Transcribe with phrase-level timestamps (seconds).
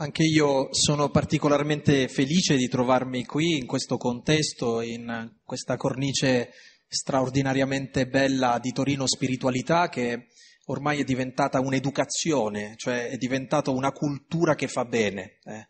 [0.00, 6.52] Anche io sono particolarmente felice di trovarmi qui in questo contesto, in questa cornice
[6.86, 10.28] straordinariamente bella di Torino Spiritualità che
[10.66, 15.38] ormai è diventata un'educazione, cioè è diventata una cultura che fa bene.
[15.42, 15.68] Eh.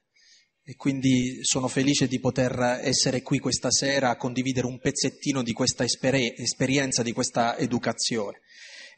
[0.62, 5.54] E quindi sono felice di poter essere qui questa sera a condividere un pezzettino di
[5.54, 8.40] questa esperienza, di questa educazione.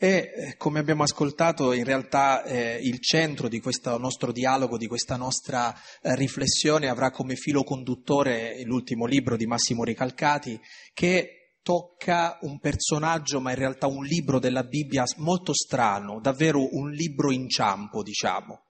[0.03, 4.87] E eh, come abbiamo ascoltato, in realtà eh, il centro di questo nostro dialogo, di
[4.87, 10.59] questa nostra eh, riflessione avrà come filo conduttore l'ultimo libro di Massimo Ricalcati,
[10.95, 16.91] che tocca un personaggio, ma in realtà un libro della Bibbia molto strano, davvero un
[16.93, 18.69] libro inciampo, diciamo.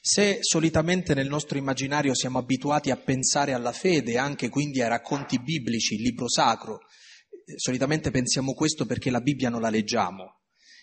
[0.00, 5.40] Se solitamente nel nostro immaginario siamo abituati a pensare alla fede, anche quindi ai racconti
[5.40, 10.38] biblici, il libro sacro, eh, solitamente pensiamo questo perché la Bibbia non la leggiamo.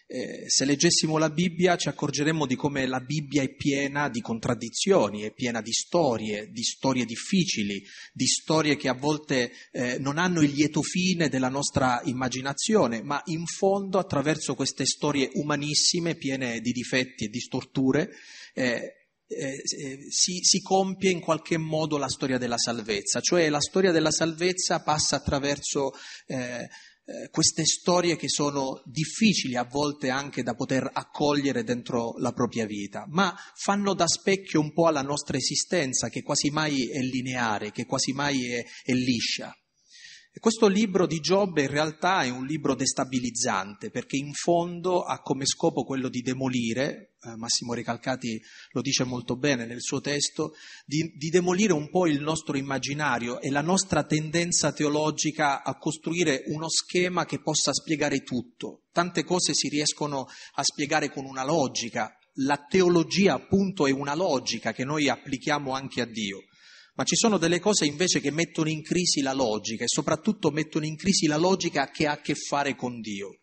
[0.10, 5.24] Eh, se leggessimo la Bibbia ci accorgeremmo di come la Bibbia è piena di contraddizioni,
[5.24, 10.42] è piena di storie, di storie difficili, di storie che a volte eh, non hanno
[10.42, 16.72] il lieto fine della nostra immaginazione, ma in fondo attraverso queste storie umanissime, piene di
[16.72, 18.10] difetti e di storture,
[18.54, 18.94] eh,
[19.30, 23.92] eh, eh, si, si, compie in qualche modo la storia della salvezza, cioè la storia
[23.92, 25.92] della salvezza passa attraverso
[26.28, 26.66] eh,
[27.10, 32.66] eh, queste storie che sono difficili a volte anche da poter accogliere dentro la propria
[32.66, 37.72] vita, ma fanno da specchio un po' alla nostra esistenza che quasi mai è lineare,
[37.72, 39.56] che quasi mai è, è liscia.
[40.38, 45.20] E questo libro di Giobbe in realtà è un libro destabilizzante perché in fondo ha
[45.20, 48.40] come scopo quello di demolire, eh, Massimo Recalcati
[48.74, 50.54] lo dice molto bene nel suo testo,
[50.86, 56.44] di, di demolire un po' il nostro immaginario e la nostra tendenza teologica a costruire
[56.50, 58.84] uno schema che possa spiegare tutto.
[58.92, 64.72] Tante cose si riescono a spiegare con una logica, la teologia appunto è una logica
[64.72, 66.44] che noi applichiamo anche a Dio
[66.98, 70.86] ma ci sono delle cose invece che mettono in crisi la logica e soprattutto mettono
[70.86, 73.42] in crisi la logica che ha a che fare con Dio.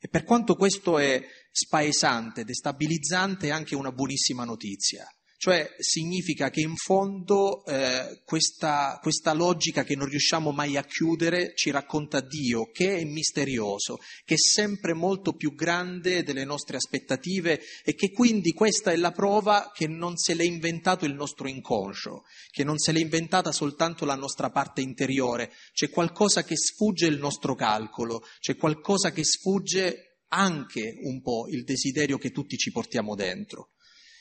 [0.00, 1.20] E per quanto questo è
[1.50, 5.04] spaesante, destabilizzante, è anche una buonissima notizia.
[5.42, 11.52] Cioè significa che in fondo eh, questa, questa, logica che non riusciamo mai a chiudere
[11.56, 17.60] ci racconta Dio, che è misterioso, che è sempre molto più grande delle nostre aspettative
[17.82, 22.22] e che quindi questa è la prova che non se l'è inventato il nostro inconscio,
[22.52, 27.18] che non se l'è inventata soltanto la nostra parte interiore, c'è qualcosa che sfugge il
[27.18, 33.16] nostro calcolo, c'è qualcosa che sfugge anche un po' il desiderio che tutti ci portiamo
[33.16, 33.70] dentro.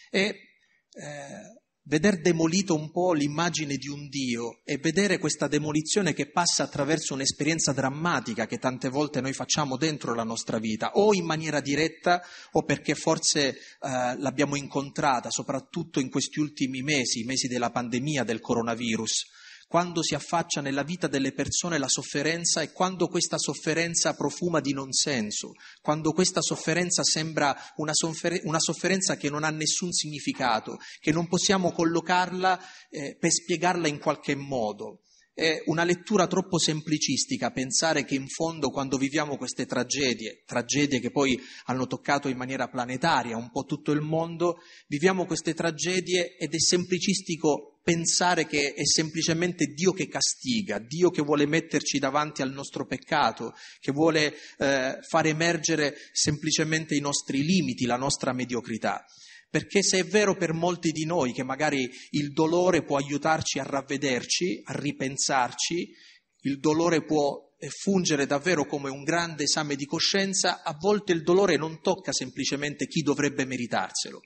[0.09, 0.47] E
[0.93, 6.63] eh, veder demolito un po' l'immagine di un Dio e vedere questa demolizione che passa
[6.63, 11.59] attraverso un'esperienza drammatica che tante volte noi facciamo dentro la nostra vita, o in maniera
[11.59, 17.71] diretta o perché forse eh, l'abbiamo incontrata, soprattutto in questi ultimi mesi, i mesi della
[17.71, 19.39] pandemia, del coronavirus
[19.71, 24.73] quando si affaccia nella vita delle persone la sofferenza e quando questa sofferenza profuma di
[24.73, 30.77] non senso, quando questa sofferenza sembra una, soffer- una sofferenza che non ha nessun significato,
[30.99, 35.03] che non possiamo collocarla eh, per spiegarla in qualche modo.
[35.33, 41.11] È una lettura troppo semplicistica pensare che in fondo quando viviamo queste tragedie, tragedie che
[41.11, 46.53] poi hanno toccato in maniera planetaria un po' tutto il mondo, viviamo queste tragedie ed
[46.53, 52.51] è semplicistico pensare che è semplicemente Dio che castiga, Dio che vuole metterci davanti al
[52.51, 59.03] nostro peccato, che vuole eh, far emergere semplicemente i nostri limiti, la nostra mediocrità.
[59.49, 63.63] Perché se è vero per molti di noi che magari il dolore può aiutarci a
[63.63, 65.89] ravvederci, a ripensarci,
[66.43, 71.57] il dolore può fungere davvero come un grande esame di coscienza, a volte il dolore
[71.57, 74.21] non tocca semplicemente chi dovrebbe meritarselo,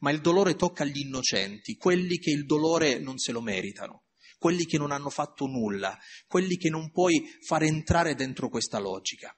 [0.00, 4.04] ma il dolore tocca gli innocenti, quelli che il dolore non se lo meritano,
[4.38, 5.96] quelli che non hanno fatto nulla,
[6.26, 9.34] quelli che non puoi far entrare dentro questa logica.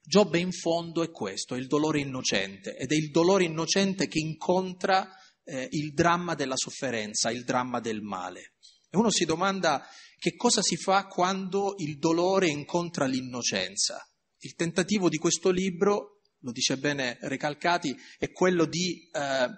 [0.00, 4.18] Giobbe in fondo è questo, è il dolore innocente ed è il dolore innocente che
[4.18, 5.06] incontra
[5.44, 8.54] eh, il dramma della sofferenza, il dramma del male.
[8.88, 9.86] E uno si domanda
[10.18, 13.98] che cosa si fa quando il dolore incontra l'innocenza.
[14.38, 19.48] Il tentativo di questo libro, lo dice bene Recalcati, è quello di eh,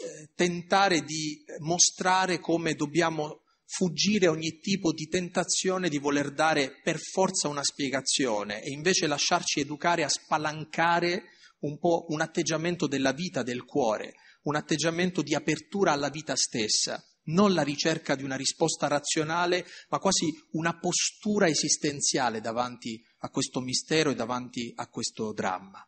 [0.00, 6.98] eh tentare di mostrare come dobbiamo fuggire ogni tipo di tentazione di voler dare per
[6.98, 11.24] forza una spiegazione e invece lasciarci educare a spalancare
[11.60, 17.02] un po' un atteggiamento della vita, del cuore, un atteggiamento di apertura alla vita stessa,
[17.24, 23.60] non la ricerca di una risposta razionale, ma quasi una postura esistenziale davanti a questo
[23.60, 25.87] mistero e davanti a questo dramma.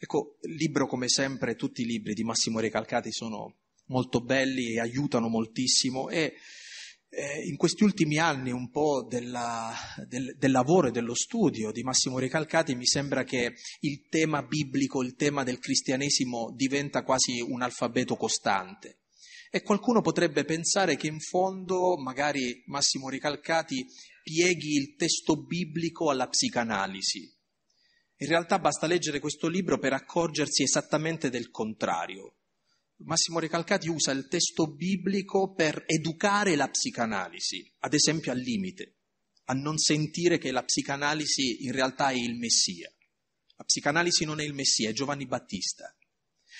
[0.00, 3.56] Ecco, il libro come sempre, tutti i libri di Massimo Recalcati sono
[3.86, 6.34] molto belli e aiutano moltissimo e
[7.10, 9.74] eh, in questi ultimi anni un po' della,
[10.06, 15.02] del, del, lavoro e dello studio di Massimo Recalcati mi sembra che il tema biblico,
[15.02, 19.00] il tema del cristianesimo diventa quasi un alfabeto costante.
[19.50, 23.84] E qualcuno potrebbe pensare che in fondo magari Massimo Recalcati
[24.22, 27.34] pieghi il testo biblico alla psicanalisi.
[28.20, 32.34] In realtà basta leggere questo libro per accorgersi esattamente del contrario.
[33.04, 38.96] Massimo Recalcati usa il testo biblico per educare la psicanalisi, ad esempio al limite,
[39.44, 42.92] a non sentire che la psicanalisi in realtà è il Messia.
[43.56, 45.94] La psicanalisi non è il Messia, è Giovanni Battista.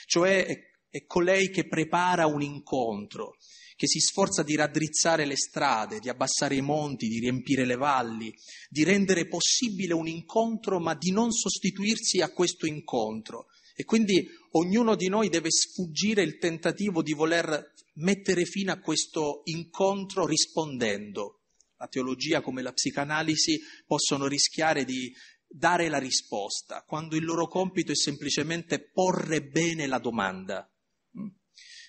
[0.07, 3.37] Cioè è, è colei che prepara un incontro,
[3.79, 8.35] che si sforza di raddrizzare le strade, di abbassare i monti, di riempire le valli,
[8.69, 13.47] di rendere possibile un incontro, ma di non sostituirsi a questo incontro,
[13.77, 19.43] e quindi ognuno di noi deve sfuggire il tentativo di voler mettere fine a questo
[19.45, 21.43] incontro rispondendo.
[21.77, 25.15] La teologia come la psicanalisi possono rischiare di
[25.47, 30.69] dare la risposta, quando il loro compito è semplicemente porre bene la domanda.
[31.17, 31.29] Mm.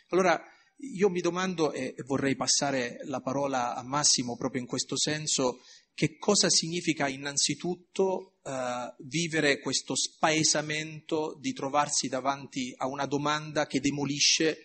[0.10, 0.40] Allora,
[0.80, 5.62] io mi domando, e vorrei passare la parola a Massimo proprio in questo senso,
[5.94, 13.82] che cosa significa innanzitutto eh, vivere questo spaesamento di trovarsi davanti a una domanda che
[13.82, 14.60] demolisce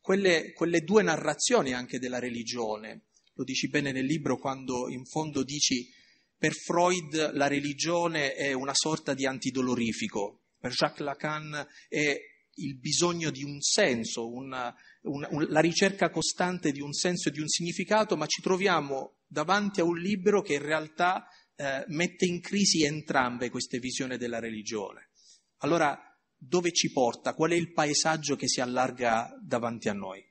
[0.00, 3.04] quelle, quelle due narrazioni anche della religione.
[3.34, 5.88] Lo dici bene nel libro quando in fondo dici
[6.36, 12.18] per Freud la religione è una sorta di antidolorifico, per Jacques Lacan è
[12.64, 17.32] il bisogno di un senso, una, una, un, la ricerca costante di un senso e
[17.32, 22.26] di un significato, ma ci troviamo davanti a un libro che in realtà eh, mette
[22.26, 25.10] in crisi entrambe queste visioni della religione.
[25.58, 25.98] Allora,
[26.36, 27.34] dove ci porta?
[27.34, 30.24] Qual è il paesaggio che si allarga davanti a noi?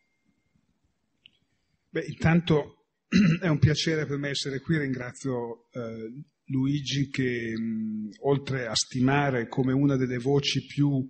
[1.89, 2.85] Beh, intanto
[3.41, 6.11] è un piacere per me essere qui, ringrazio eh,
[6.45, 11.07] Luigi che mh, oltre a stimare come una delle voci più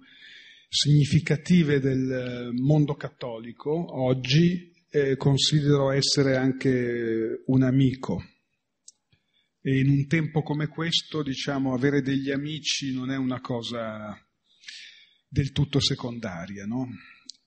[0.69, 8.23] significative del eh, mondo cattolico oggi eh, considero essere anche un amico.
[9.61, 14.15] E in un tempo come questo, diciamo, avere degli amici non è una cosa
[15.27, 16.87] del tutto secondaria, no?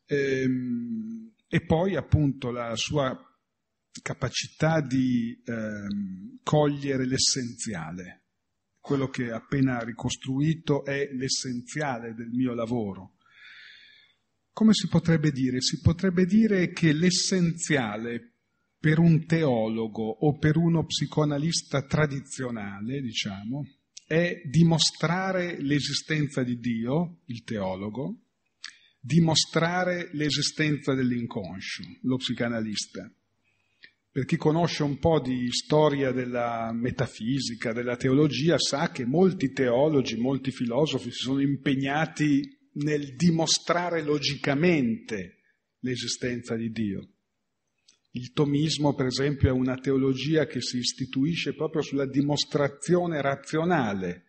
[0.04, 3.16] E, ehm, e poi appunto la sua
[4.02, 8.24] capacità di ehm, cogliere l'essenziale.
[8.78, 13.11] Quello che ha appena ricostruito è l'essenziale del mio lavoro
[14.52, 15.60] come si potrebbe dire?
[15.60, 18.34] Si potrebbe dire che l'essenziale
[18.78, 23.64] per un teologo o per uno psicoanalista tradizionale, diciamo,
[24.06, 28.24] è dimostrare l'esistenza di Dio, il teologo,
[29.00, 33.10] dimostrare l'esistenza dell'inconscio, lo psicanalista.
[34.10, 40.16] Per chi conosce un po' di storia della metafisica, della teologia, sa che molti teologi,
[40.18, 45.38] molti filosofi si sono impegnati nel dimostrare logicamente
[45.80, 47.08] l'esistenza di Dio.
[48.12, 54.24] Il tomismo, per esempio, è una teologia che si istituisce proprio sulla dimostrazione razionale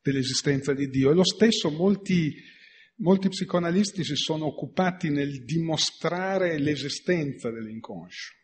[0.00, 2.32] dell'esistenza di Dio e lo stesso molti,
[2.96, 8.34] molti psicoanalisti si sono occupati nel dimostrare l'esistenza dell'inconscio.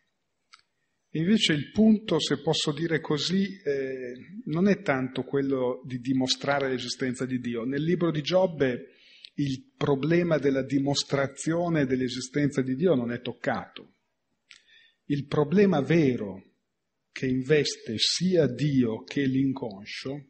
[1.15, 4.15] Invece il punto, se posso dire così, eh,
[4.47, 7.65] non è tanto quello di dimostrare l'esistenza di Dio.
[7.65, 9.00] Nel libro di Giobbe
[9.35, 13.95] il problema della dimostrazione dell'esistenza di Dio non è toccato.
[15.05, 16.45] Il problema vero
[17.11, 20.29] che investe sia Dio che l'inconscio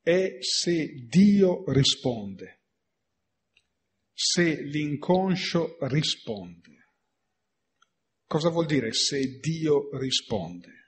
[0.00, 2.60] è se Dio risponde,
[4.12, 6.88] se l'inconscio risponde.
[8.26, 10.83] Cosa vuol dire se Dio risponde?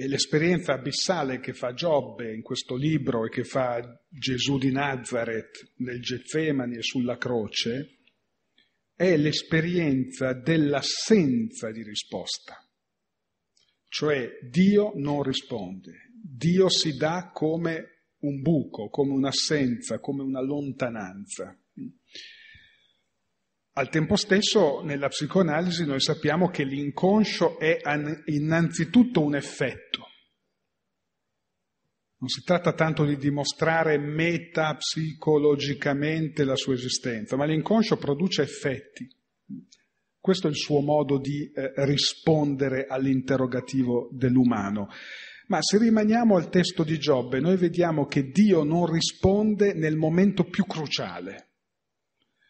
[0.00, 5.72] E l'esperienza abissale che fa Giobbe in questo libro e che fa Gesù di Nazareth
[5.78, 7.96] nel Getsemani e sulla croce
[8.94, 12.64] è l'esperienza dell'assenza di risposta.
[13.88, 21.58] Cioè Dio non risponde, Dio si dà come un buco, come un'assenza, come una lontananza.
[23.78, 27.78] Al tempo stesso, nella psicoanalisi noi sappiamo che l'inconscio è
[28.24, 30.00] innanzitutto un effetto.
[32.18, 39.08] Non si tratta tanto di dimostrare metapsicologicamente la sua esistenza, ma l'inconscio produce effetti.
[40.18, 44.88] Questo è il suo modo di eh, rispondere all'interrogativo dell'umano.
[45.46, 50.42] Ma se rimaniamo al testo di Giobbe, noi vediamo che Dio non risponde nel momento
[50.42, 51.47] più cruciale,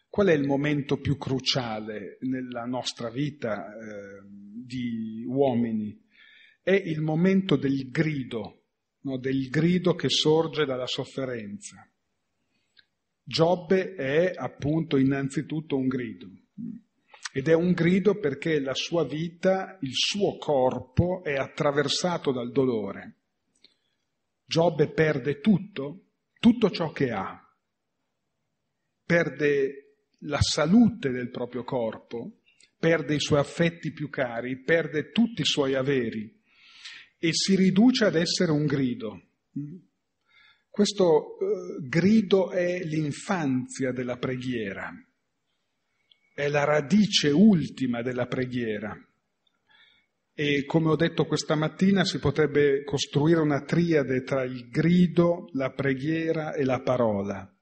[0.09, 6.03] Qual è il momento più cruciale nella nostra vita eh, di uomini?
[6.63, 8.63] È il momento del grido,
[9.01, 9.19] no?
[9.19, 11.87] del grido che sorge dalla sofferenza.
[13.23, 16.27] Giobbe è appunto innanzitutto un grido.
[17.31, 23.17] Ed è un grido perché la sua vita, il suo corpo è attraversato dal dolore.
[24.43, 26.05] Giobbe perde tutto,
[26.39, 27.39] tutto ciò che ha.
[29.05, 29.88] Perde
[30.23, 32.39] la salute del proprio corpo,
[32.77, 36.37] perde i suoi affetti più cari, perde tutti i suoi averi
[37.17, 39.21] e si riduce ad essere un grido.
[40.69, 44.91] Questo eh, grido è l'infanzia della preghiera,
[46.33, 48.95] è la radice ultima della preghiera.
[50.33, 55.69] E come ho detto questa mattina si potrebbe costruire una triade tra il grido, la
[55.71, 57.53] preghiera e la parola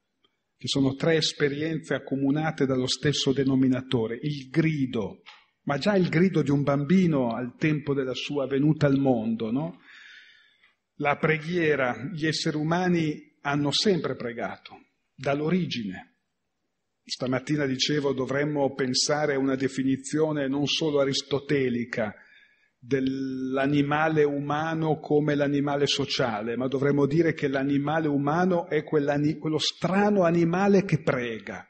[0.58, 5.22] che sono tre esperienze accomunate dallo stesso denominatore, il grido,
[5.64, 9.82] ma già il grido di un bambino al tempo della sua venuta al mondo, no?
[10.96, 14.80] La preghiera, gli esseri umani hanno sempre pregato,
[15.14, 16.16] dall'origine.
[17.04, 22.14] Stamattina dicevo dovremmo pensare a una definizione non solo aristotelica,
[22.88, 30.86] dell'animale umano come l'animale sociale, ma dovremmo dire che l'animale umano è quello strano animale
[30.86, 31.68] che prega,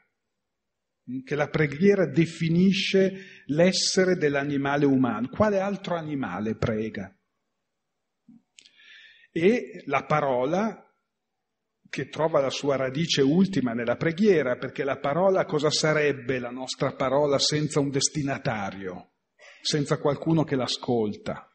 [1.24, 5.28] che la preghiera definisce l'essere dell'animale umano.
[5.28, 7.12] Quale altro animale prega?
[9.32, 10.84] E la parola
[11.90, 16.94] che trova la sua radice ultima nella preghiera, perché la parola cosa sarebbe la nostra
[16.94, 19.14] parola senza un destinatario?
[19.60, 21.48] Senza qualcuno che l'ascolta.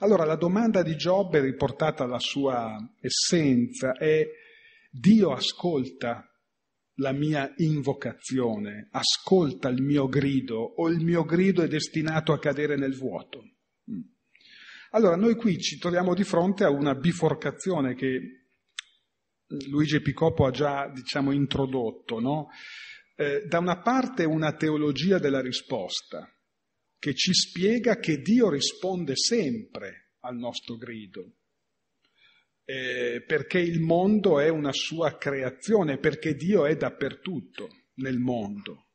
[0.00, 4.26] Allora la domanda di Giobbe, riportata alla sua essenza, è
[4.90, 6.28] Dio ascolta
[6.98, 12.76] la mia invocazione, ascolta il mio grido o il mio grido è destinato a cadere
[12.76, 13.42] nel vuoto?
[13.90, 14.00] Mm.
[14.90, 18.44] Allora noi qui ci troviamo di fronte a una biforcazione che
[19.68, 22.48] Luigi Picoppo ha già diciamo, introdotto, no?
[23.16, 26.28] eh, da una parte una teologia della risposta,
[26.98, 31.36] che ci spiega che Dio risponde sempre al nostro grido,
[32.64, 38.86] eh, perché il mondo è una sua creazione, perché Dio è dappertutto nel mondo.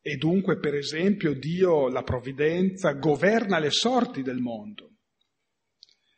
[0.00, 4.94] E dunque, per esempio, Dio, la provvidenza, governa le sorti del mondo.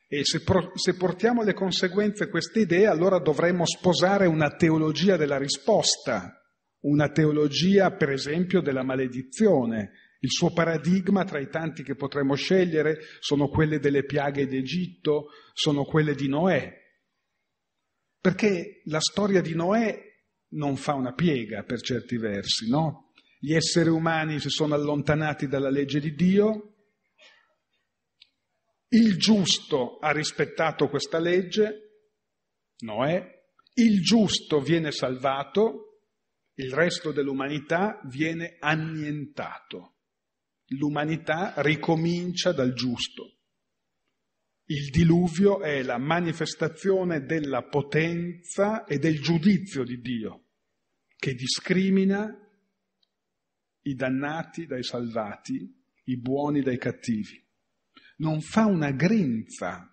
[0.07, 5.39] E se, pro, se portiamo le conseguenze queste idee, allora dovremmo sposare una teologia della
[5.39, 6.41] risposta,
[6.81, 12.99] una teologia, per esempio, della maledizione, il suo paradigma, tra i tanti che potremmo scegliere,
[13.21, 16.79] sono quelle delle piaghe d'Egitto, sono quelle di Noè.
[18.21, 19.99] Perché la storia di Noè
[20.50, 23.12] non fa una piega per certi versi, no?
[23.39, 26.75] Gli esseri umani si sono allontanati dalla legge di Dio,
[28.89, 32.09] il giusto ha rispettato questa legge,
[32.81, 33.39] Noè,
[33.75, 36.03] il giusto viene salvato,
[36.57, 39.95] il resto dell'umanità viene annientato
[40.71, 43.39] l'umanità ricomincia dal giusto.
[44.67, 50.45] Il diluvio è la manifestazione della potenza e del giudizio di Dio,
[51.17, 52.33] che discrimina
[53.83, 57.45] i dannati dai salvati, i buoni dai cattivi.
[58.19, 59.91] Non fa una grinza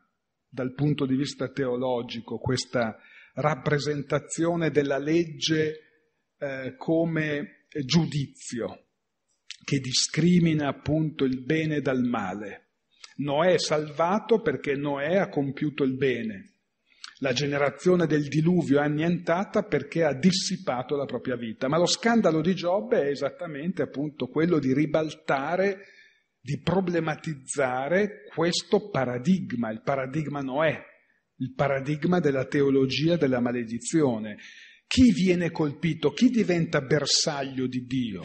[0.47, 2.99] dal punto di vista teologico questa
[3.33, 5.79] rappresentazione della legge
[6.37, 8.86] eh, come giudizio
[9.67, 12.69] che discrimina appunto il bene dal male.
[13.17, 16.53] Noè è salvato perché Noè ha compiuto il bene.
[17.17, 21.67] La generazione del diluvio è annientata perché ha dissipato la propria vita.
[21.67, 25.79] Ma lo scandalo di Giobbe è esattamente appunto quello di ribaltare,
[26.39, 30.81] di problematizzare questo paradigma, il paradigma Noè,
[31.39, 34.37] il paradigma della teologia della maledizione.
[34.87, 36.11] Chi viene colpito?
[36.11, 38.23] Chi diventa bersaglio di Dio?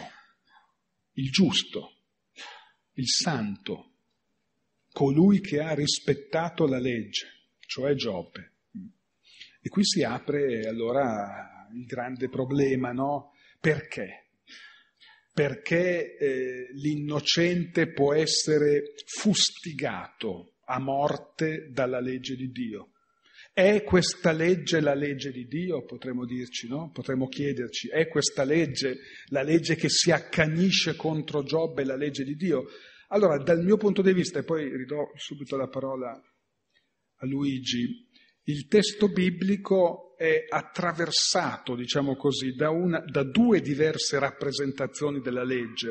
[1.14, 1.96] Il giusto,
[2.94, 3.92] il santo,
[4.92, 8.50] colui che ha rispettato la legge, cioè Giobbe.
[9.60, 13.32] E qui si apre allora il grande problema, no?
[13.60, 14.30] Perché?
[15.32, 22.91] Perché eh, l'innocente può essere fustigato a morte dalla legge di Dio.
[23.54, 25.84] È questa legge la legge di Dio?
[25.84, 26.90] Potremmo dirci, no?
[26.90, 32.34] Potremmo chiederci, è questa legge la legge che si accanisce contro Giobbe, la legge di
[32.34, 32.64] Dio?
[33.08, 38.08] Allora, dal mio punto di vista, e poi ridò subito la parola a Luigi,
[38.44, 45.90] il testo biblico è attraversato, diciamo così, da, una, da due diverse rappresentazioni della legge.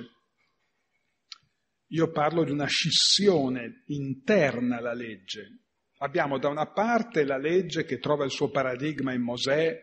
[1.89, 5.59] Io parlo di una scissione interna alla legge.
[6.03, 9.79] Abbiamo da una parte la legge che trova il suo paradigma in Mosè,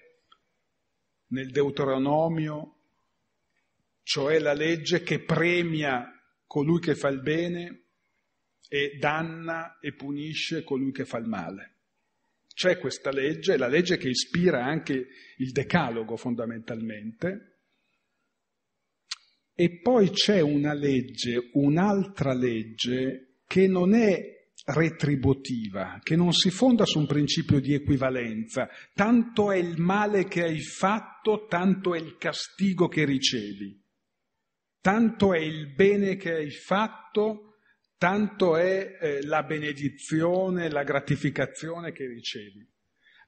[1.29, 2.77] nel Deuteronomio,
[4.03, 6.11] cioè la legge che premia
[6.45, 7.83] colui che fa il bene
[8.69, 11.77] e danna e punisce colui che fa il male.
[12.53, 15.07] C'è questa legge, la legge che ispira anche
[15.37, 17.59] il decalogo fondamentalmente,
[19.55, 24.38] e poi c'è una legge, un'altra legge che non è
[24.69, 28.69] retributiva, che non si fonda su un principio di equivalenza.
[28.93, 33.83] Tanto è il male che hai fatto, tanto è il castigo che ricevi.
[34.81, 37.57] Tanto è il bene che hai fatto,
[37.97, 42.67] tanto è eh, la benedizione, la gratificazione che ricevi.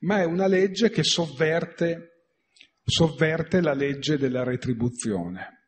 [0.01, 2.27] Ma è una legge che sovverte,
[2.85, 5.60] sovverte la legge della retribuzione.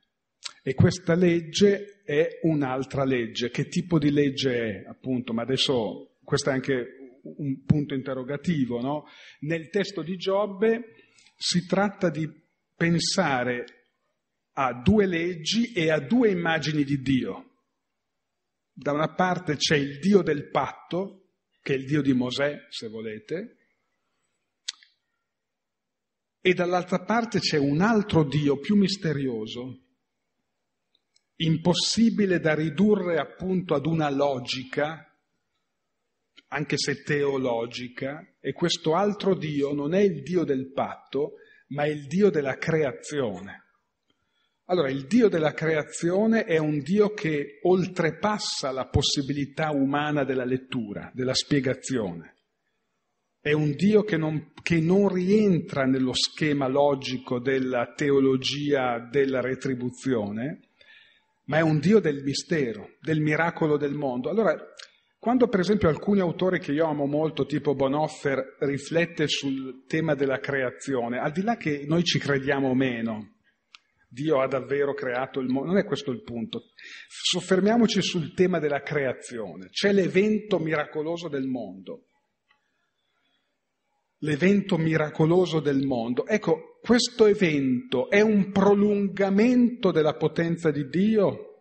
[0.62, 3.50] E questa legge è un'altra legge.
[3.50, 5.32] Che tipo di legge è, appunto?
[5.32, 9.06] Ma adesso questo è anche un punto interrogativo, no?
[9.40, 10.94] Nel testo di Giobbe
[11.36, 12.30] si tratta di
[12.76, 13.64] pensare
[14.54, 17.50] a due leggi e a due immagini di Dio.
[18.72, 22.88] Da una parte c'è il Dio del patto, che è il Dio di Mosè, se
[22.88, 23.56] volete,
[26.40, 29.91] e dall'altra parte c'è un altro Dio più misterioso,
[31.44, 35.06] impossibile da ridurre appunto ad una logica,
[36.48, 41.34] anche se teologica, e questo altro Dio non è il Dio del patto,
[41.68, 43.60] ma è il Dio della creazione.
[44.66, 51.10] Allora, il Dio della creazione è un Dio che oltrepassa la possibilità umana della lettura,
[51.14, 52.36] della spiegazione.
[53.40, 60.60] È un Dio che non, che non rientra nello schema logico della teologia della retribuzione,
[61.44, 64.30] ma è un Dio del mistero, del miracolo del mondo.
[64.30, 64.56] Allora,
[65.18, 70.38] quando per esempio alcuni autori che io amo molto, tipo Bonhoeffer, riflette sul tema della
[70.38, 73.36] creazione, al di là che noi ci crediamo o meno,
[74.08, 76.64] Dio ha davvero creato il mondo, non è questo il punto.
[77.08, 79.68] Soffermiamoci sul tema della creazione.
[79.70, 82.08] C'è l'evento miracoloso del mondo.
[84.22, 86.26] L'evento miracoloso del mondo.
[86.26, 91.52] Ecco, questo evento è un prolungamento della potenza di Dio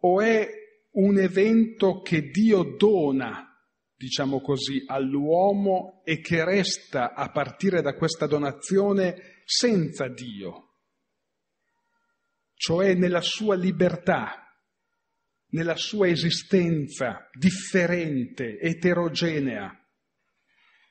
[0.00, 0.48] o è
[0.92, 3.54] un evento che Dio dona,
[3.94, 10.76] diciamo così, all'uomo e che resta a partire da questa donazione senza Dio,
[12.54, 14.42] cioè nella sua libertà,
[15.50, 19.77] nella sua esistenza differente, eterogenea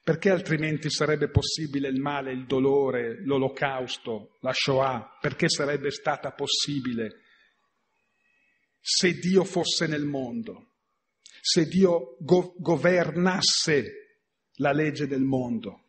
[0.07, 5.17] perché altrimenti sarebbe possibile il male, il dolore, l'olocausto, la Shoah?
[5.19, 7.23] Perché sarebbe stata possibile
[8.79, 10.75] se Dio fosse nel mondo,
[11.41, 14.21] se Dio go- governasse
[14.59, 15.87] la legge del mondo?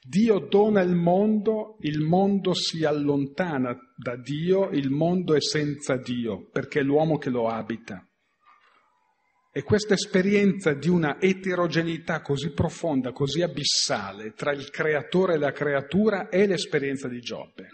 [0.00, 6.48] Dio dona il mondo, il mondo si allontana da Dio, il mondo è senza Dio,
[6.52, 8.08] perché è l'uomo che lo abita.
[9.56, 15.52] E questa esperienza di una eterogeneità così profonda, così abissale tra il creatore e la
[15.52, 17.68] creatura è l'esperienza di Giobbe.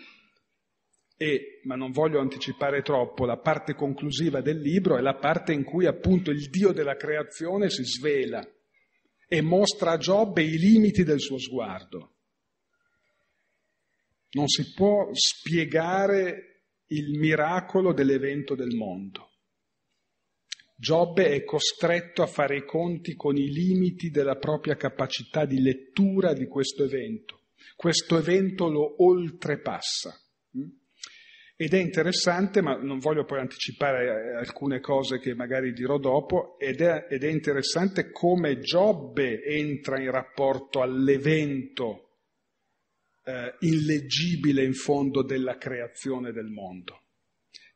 [1.17, 5.65] E, ma non voglio anticipare troppo, la parte conclusiva del libro è la parte in
[5.65, 8.47] cui appunto il Dio della creazione si svela
[9.27, 12.17] e mostra a Giobbe i limiti del suo sguardo.
[14.33, 19.30] Non si può spiegare il miracolo dell'evento del mondo.
[20.81, 26.33] Giobbe è costretto a fare i conti con i limiti della propria capacità di lettura
[26.33, 27.49] di questo evento.
[27.77, 30.19] Questo evento lo oltrepassa.
[30.57, 30.69] Mm?
[31.55, 36.59] Ed è interessante, ma non voglio poi anticipare eh, alcune cose che magari dirò dopo,
[36.59, 42.21] ed è, ed è interessante come Giobbe entra in rapporto all'evento
[43.25, 47.03] eh, illeggibile in fondo della creazione del mondo,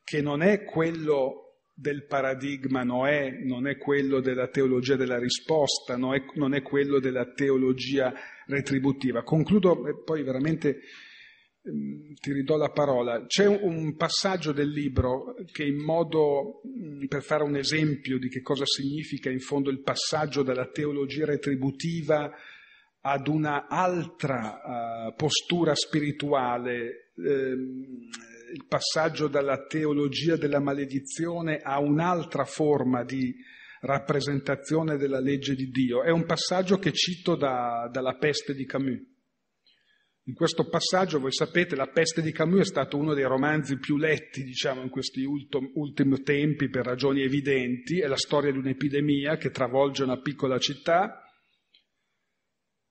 [0.03, 1.44] che non è quello
[1.77, 6.99] del paradigma Noè, non è quello della teologia della risposta, non è, non è quello
[6.99, 8.13] della teologia
[8.45, 9.23] retributiva.
[9.23, 10.79] Concludo e poi veramente
[11.63, 13.25] ehm, ti ridò la parola.
[13.25, 18.41] C'è un passaggio del libro che in modo, mm, per fare un esempio di che
[18.41, 22.31] cosa significa in fondo il passaggio dalla teologia retributiva
[23.01, 28.09] ad una altra uh, postura spirituale, ehm,
[28.55, 33.35] il passaggio dalla teologia della maledizione a un'altra forma di
[33.81, 36.03] rappresentazione della legge di Dio.
[36.03, 39.13] È un passaggio che cito da, dalla peste di Camus.
[40.27, 43.97] In questo passaggio, voi sapete, La peste di Camus è stato uno dei romanzi più
[43.97, 47.99] letti, diciamo, in questi ultimi tempi per ragioni evidenti.
[47.99, 51.24] È la storia di un'epidemia che travolge una piccola città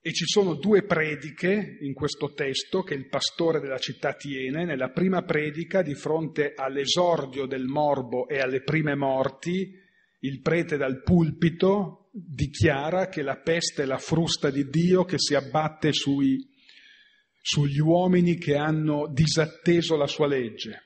[0.07, 4.67] e ci sono due prediche in questo testo che il pastore della città tiene.
[4.67, 9.73] Nella prima predica, di fronte all'esordio del morbo e alle prime morti,
[10.21, 15.35] il prete dal pulpito dichiara che la peste è la frusta di Dio che si
[15.35, 16.53] abbatte sui
[17.41, 20.83] sugli uomini che hanno disatteso la sua legge.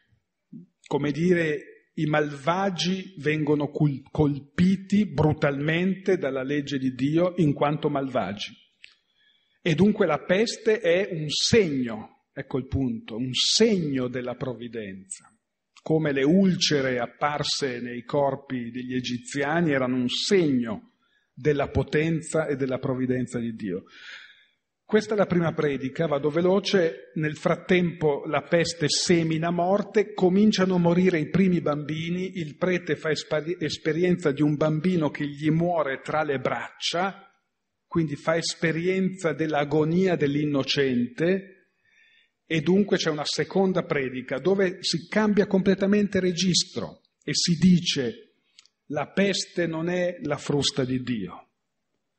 [0.86, 8.66] Come dire, i malvagi vengono colpiti brutalmente dalla legge di Dio in quanto malvagi.
[9.60, 15.32] E dunque la peste è un segno, ecco il punto, un segno della provvidenza.
[15.82, 20.92] Come le ulcere apparse nei corpi degli egiziani erano un segno
[21.32, 23.84] della potenza e della provvidenza di Dio.
[24.88, 30.78] Questa è la prima predica, vado veloce, nel frattempo la peste semina morte, cominciano a
[30.78, 36.22] morire i primi bambini, il prete fa esperienza di un bambino che gli muore tra
[36.22, 37.27] le braccia,
[37.88, 41.72] quindi fa esperienza dell'agonia dell'innocente
[42.46, 48.34] e dunque c'è una seconda predica dove si cambia completamente registro e si dice
[48.90, 51.48] la peste non è la frusta di Dio,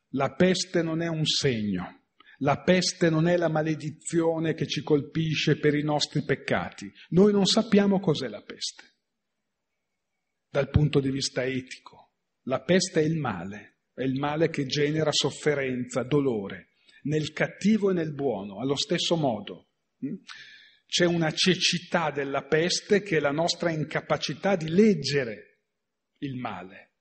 [0.09, 1.99] la peste non è un segno
[2.41, 6.91] la peste non è la maledizione che ci colpisce per i nostri peccati.
[7.09, 8.95] Noi non sappiamo cos'è la peste
[10.49, 12.13] dal punto di vista etico.
[12.43, 16.69] La peste è il male, è il male che genera sofferenza, dolore,
[17.03, 19.71] nel cattivo e nel buono, allo stesso modo.
[20.05, 20.13] Mm?
[20.87, 25.59] C'è una cecità della peste che è la nostra incapacità di leggere
[26.19, 26.93] il male.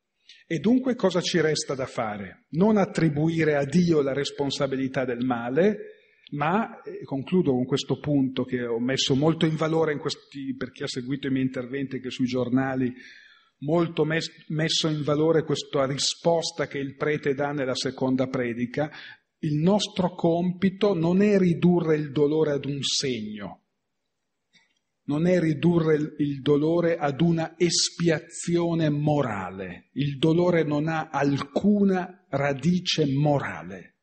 [0.45, 2.47] E dunque cosa ci resta da fare?
[2.51, 5.79] Non attribuire a Dio la responsabilità del male,
[6.33, 10.83] ma, concludo con questo punto che ho messo molto in valore in questi, per chi
[10.83, 12.93] ha seguito i miei interventi anche sui giornali,
[13.61, 18.91] molto mes- messo in valore questa risposta che il prete dà nella seconda predica.
[19.39, 23.63] Il nostro compito non è ridurre il dolore ad un segno,
[25.05, 29.91] non è ridurre il dolore ad una espiazione morale.
[29.93, 33.99] Il dolore non ha alcuna radice morale,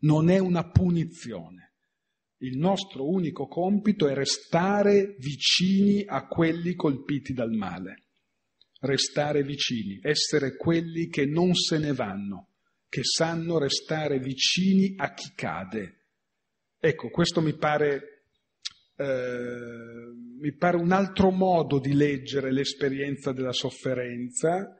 [0.00, 1.74] non è una punizione.
[2.38, 8.05] Il nostro unico compito è restare vicini a quelli colpiti dal male.
[8.80, 12.50] Restare vicini, essere quelli che non se ne vanno,
[12.88, 16.04] che sanno restare vicini a chi cade.
[16.78, 18.16] Ecco, questo mi pare
[18.98, 24.74] eh, mi pare un altro modo di leggere l'esperienza della sofferenza,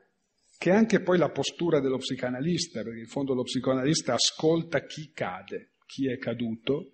[0.59, 5.11] che è anche poi la postura dello psicanalista, perché in fondo lo psicanalista ascolta chi
[5.13, 6.93] cade, chi è caduto,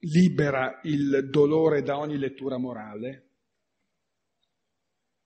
[0.00, 3.29] libera il dolore da ogni lettura morale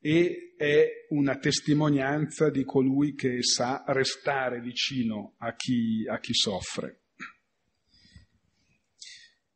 [0.06, 7.04] e è una testimonianza di colui che sa restare vicino a chi, a chi soffre.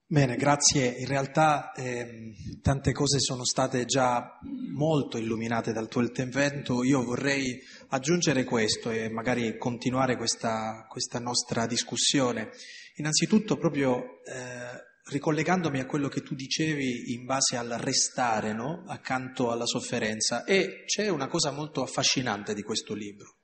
[0.07, 0.87] Bene, grazie.
[0.87, 2.33] In realtà eh,
[2.63, 4.39] tante cose sono state già
[4.73, 6.83] molto illuminate dal tuo intervento.
[6.83, 12.49] Io vorrei aggiungere questo e magari continuare questa, questa nostra discussione.
[12.97, 18.85] Innanzitutto proprio eh, ricollegandomi a quello che tu dicevi in base al restare no?
[18.87, 20.45] accanto alla sofferenza.
[20.45, 23.37] E c'è una cosa molto affascinante di questo libro.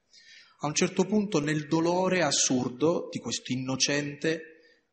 [0.60, 4.40] A un certo punto nel dolore assurdo di questo innocente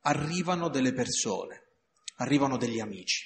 [0.02, 1.62] arrivano delle persone
[2.22, 3.26] arrivano degli amici.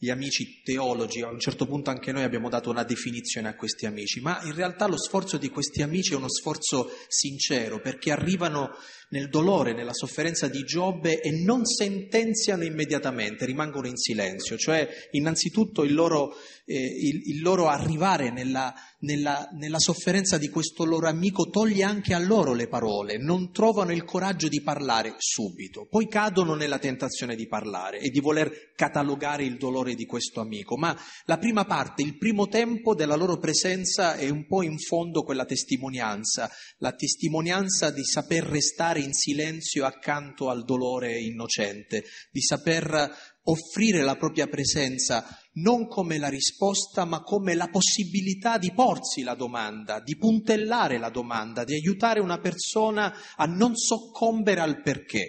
[0.00, 3.84] Gli amici teologi, a un certo punto anche noi abbiamo dato una definizione a questi
[3.84, 8.70] amici, ma in realtà lo sforzo di questi amici è uno sforzo sincero perché arrivano
[9.08, 15.82] nel dolore, nella sofferenza di Giobbe e non sentenziano immediatamente, rimangono in silenzio, cioè innanzitutto
[15.82, 16.32] il loro,
[16.64, 22.14] eh, il, il loro arrivare nella, nella, nella, sofferenza di questo loro amico toglie anche
[22.14, 27.36] a loro le parole, non trovano il coraggio di parlare subito, poi cadono nella tentazione
[27.36, 32.02] di parlare e di voler catalogare il dolore di questo amico, ma la prima parte,
[32.02, 37.90] il primo tempo della loro presenza è un po' in fondo quella testimonianza, la testimonianza
[37.90, 43.10] di saper restare stare in silenzio accanto al dolore innocente, di saper
[43.50, 49.34] offrire la propria presenza non come la risposta, ma come la possibilità di porsi la
[49.34, 55.22] domanda, di puntellare la domanda, di aiutare una persona a non soccombere al perché.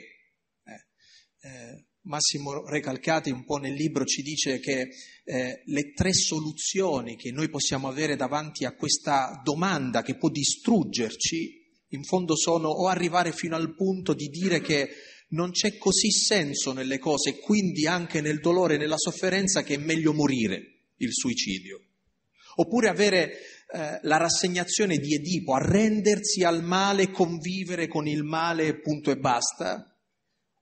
[0.64, 4.90] Eh, eh, Massimo Recalcati un po' nel libro ci dice che
[5.26, 11.58] eh, le tre soluzioni che noi possiamo avere davanti a questa domanda che può distruggerci,
[11.90, 14.90] in fondo sono o arrivare fino al punto di dire che
[15.30, 19.78] non c'è così senso nelle cose, quindi anche nel dolore e nella sofferenza, che è
[19.78, 21.82] meglio morire, il suicidio.
[22.56, 23.32] Oppure avere
[23.72, 29.99] eh, la rassegnazione di Edipo, arrendersi al male, convivere con il male, punto e basta,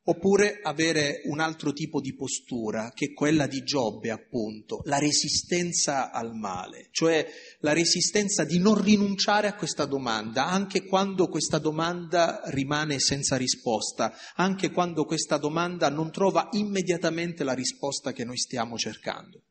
[0.09, 6.11] oppure avere un altro tipo di postura, che è quella di Giobbe, appunto, la resistenza
[6.11, 7.27] al male, cioè
[7.59, 14.13] la resistenza di non rinunciare a questa domanda, anche quando questa domanda rimane senza risposta,
[14.35, 19.43] anche quando questa domanda non trova immediatamente la risposta che noi stiamo cercando.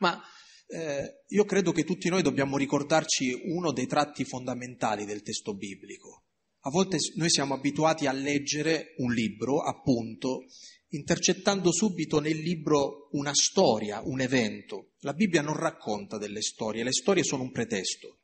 [0.00, 0.20] Ma
[0.66, 6.24] eh, io credo che tutti noi dobbiamo ricordarci uno dei tratti fondamentali del testo biblico,
[6.62, 10.44] a volte noi siamo abituati a leggere un libro, appunto,
[10.90, 14.90] intercettando subito nel libro una storia, un evento.
[15.00, 18.18] La Bibbia non racconta delle storie, le storie sono un pretesto.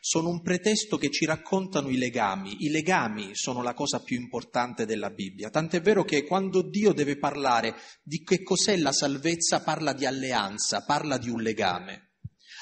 [0.00, 2.64] Sono un pretesto che ci raccontano i legami.
[2.64, 5.50] I legami sono la cosa più importante della Bibbia.
[5.50, 10.84] Tant'è vero che quando Dio deve parlare di che cos'è la salvezza, parla di alleanza,
[10.84, 12.05] parla di un legame.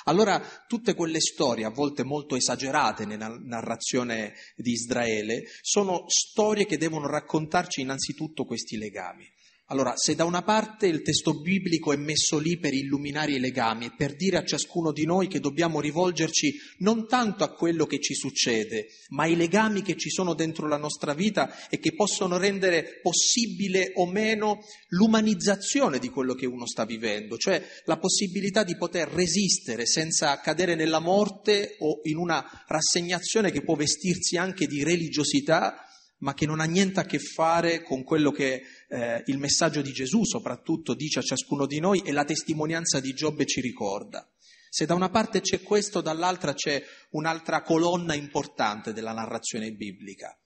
[0.04, 6.76] Allora tutte quelle storie, a volte molto esagerate nella narrazione di Israele, sono storie che
[6.76, 9.26] devono raccontarci innanzitutto questi legami.
[9.68, 13.86] Allora, se da una parte il testo biblico è messo lì per illuminare i legami
[13.86, 17.98] e per dire a ciascuno di noi che dobbiamo rivolgerci non tanto a quello che
[17.98, 22.36] ci succede, ma ai legami che ci sono dentro la nostra vita e che possono
[22.36, 28.76] rendere possibile o meno l'umanizzazione di quello che uno sta vivendo, cioè la possibilità di
[28.76, 34.84] poter resistere senza cadere nella morte o in una rassegnazione che può vestirsi anche di
[34.84, 35.78] religiosità
[36.18, 39.92] ma che non ha niente a che fare con quello che eh, il messaggio di
[39.92, 44.28] Gesù soprattutto dice a ciascuno di noi e la testimonianza di Giobbe ci ricorda.
[44.68, 50.36] Se da una parte c'è questo, dall'altra c'è un'altra colonna importante della narrazione biblica.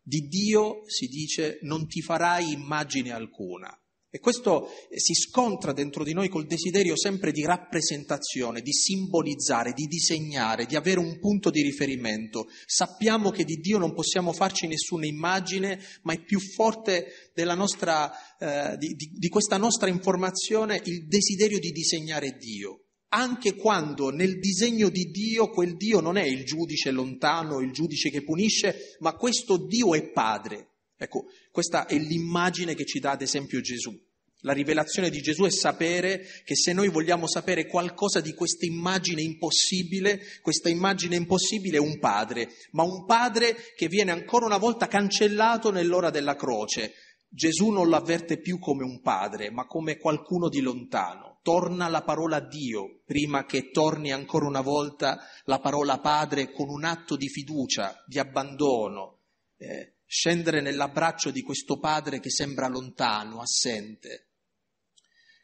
[0.00, 3.68] Di Dio si dice non ti farai immagine alcuna.
[4.16, 9.74] E questo eh, si scontra dentro di noi col desiderio sempre di rappresentazione, di simbolizzare,
[9.74, 12.46] di disegnare, di avere un punto di riferimento.
[12.64, 18.78] Sappiamo che di Dio non possiamo farci nessuna immagine, ma è più forte nostra, eh,
[18.78, 24.88] di, di, di questa nostra informazione il desiderio di disegnare Dio anche quando nel disegno
[24.88, 29.58] di Dio quel Dio non è il giudice lontano, il giudice che punisce, ma questo
[29.66, 30.70] Dio è padre.
[30.98, 33.94] Ecco, questa è l'immagine che ci dà ad esempio Gesù.
[34.40, 39.22] La rivelazione di Gesù è sapere che se noi vogliamo sapere qualcosa di questa immagine
[39.22, 44.88] impossibile, questa immagine impossibile è un padre, ma un padre che viene ancora una volta
[44.88, 46.92] cancellato nell'ora della croce.
[47.28, 51.40] Gesù non l'avverte più come un padre, ma come qualcuno di lontano.
[51.42, 56.84] Torna la parola Dio prima che torni ancora una volta la parola padre con un
[56.84, 59.20] atto di fiducia, di abbandono.
[59.56, 64.28] Eh, scendere nell'abbraccio di questo padre che sembra lontano, assente.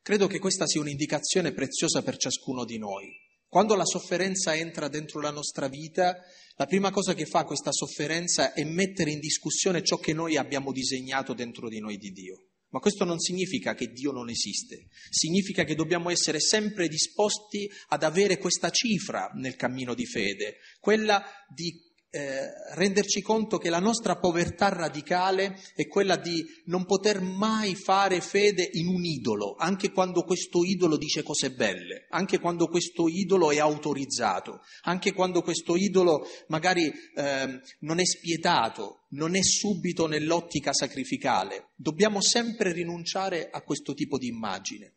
[0.03, 3.15] Credo che questa sia un'indicazione preziosa per ciascuno di noi.
[3.47, 6.17] Quando la sofferenza entra dentro la nostra vita,
[6.57, 10.73] la prima cosa che fa questa sofferenza è mettere in discussione ciò che noi abbiamo
[10.73, 12.47] disegnato dentro di noi di Dio.
[12.71, 18.03] Ma questo non significa che Dio non esiste, significa che dobbiamo essere sempre disposti ad
[18.03, 21.23] avere questa cifra nel cammino di fede, quella
[21.55, 27.75] di eh, renderci conto che la nostra povertà radicale è quella di non poter mai
[27.75, 33.09] fare fede in un idolo, anche quando questo idolo dice cose belle, anche quando questo
[33.09, 40.07] idolo è autorizzato, anche quando questo idolo magari eh, non è spietato, non è subito
[40.07, 41.71] nell'ottica sacrificale.
[41.77, 44.97] Dobbiamo sempre rinunciare a questo tipo di immagine.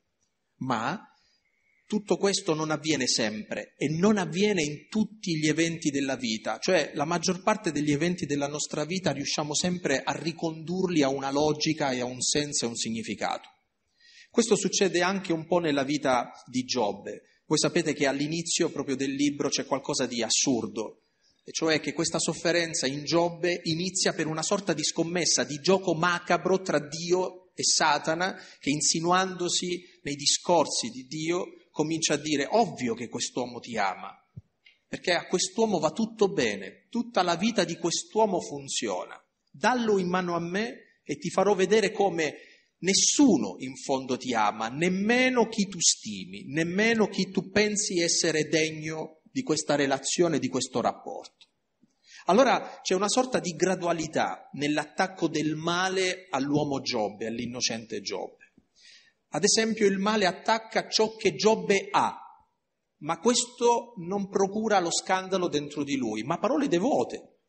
[0.58, 1.15] Ma
[1.88, 6.92] tutto questo non avviene sempre e non avviene in tutti gli eventi della vita, cioè
[6.96, 11.92] la maggior parte degli eventi della nostra vita riusciamo sempre a ricondurli a una logica
[11.92, 13.50] e a un senso e un significato.
[14.32, 17.22] Questo succede anche un po' nella vita di Giobbe.
[17.46, 21.04] Voi sapete che all'inizio proprio del libro c'è qualcosa di assurdo,
[21.44, 25.94] e cioè che questa sofferenza in Giobbe inizia per una sorta di scommessa, di gioco
[25.94, 32.94] macabro tra Dio e Satana, che insinuandosi nei discorsi di Dio comincia a dire ovvio
[32.94, 34.10] che quest'uomo ti ama,
[34.88, 39.22] perché a quest'uomo va tutto bene, tutta la vita di quest'uomo funziona.
[39.52, 42.36] Dallo in mano a me e ti farò vedere come
[42.78, 49.20] nessuno in fondo ti ama, nemmeno chi tu stimi, nemmeno chi tu pensi essere degno
[49.24, 51.48] di questa relazione, di questo rapporto.
[52.28, 58.45] Allora c'è una sorta di gradualità nell'attacco del male all'uomo Giobbe, all'innocente Giobbe.
[59.36, 62.18] Ad esempio il male attacca ciò che Giobbe ha,
[63.00, 67.40] ma questo non procura lo scandalo dentro di lui, ma parole devote.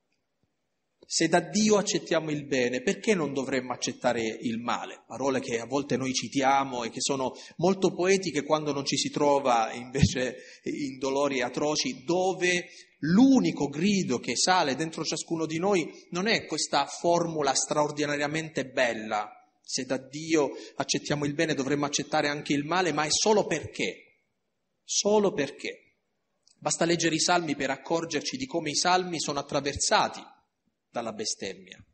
[1.07, 5.05] Se da Dio accettiamo il bene, perché non dovremmo accettare il male?
[5.07, 9.09] Parole che a volte noi citiamo e che sono molto poetiche quando non ci si
[9.09, 12.67] trova invece in dolori atroci, dove
[12.99, 19.36] l'unico grido che sale dentro ciascuno di noi non è questa formula straordinariamente bella.
[19.69, 24.21] Se da Dio accettiamo il bene dovremmo accettare anche il male, ma è solo perché.
[24.85, 25.97] Solo perché.
[26.57, 30.23] Basta leggere i salmi per accorgerci di come i salmi sono attraversati
[30.89, 31.85] dalla bestemmia.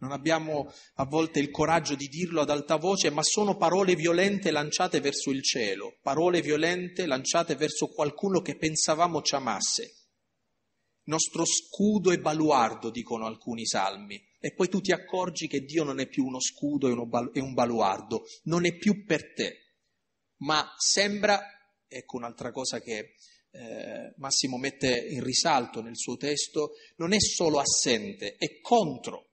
[0.00, 4.50] Non abbiamo a volte il coraggio di dirlo ad alta voce, ma sono parole violente
[4.50, 9.94] lanciate verso il cielo, parole violente lanciate verso qualcuno che pensavamo ci amasse.
[11.04, 14.22] Nostro scudo e baluardo, dicono alcuni salmi.
[14.46, 18.28] E poi tu ti accorgi che Dio non è più uno scudo e un baluardo,
[18.44, 19.72] non è più per te,
[20.42, 21.42] ma sembra,
[21.88, 23.16] ecco un'altra cosa che
[23.50, 29.30] eh, Massimo mette in risalto nel suo testo, non è solo assente, è contro.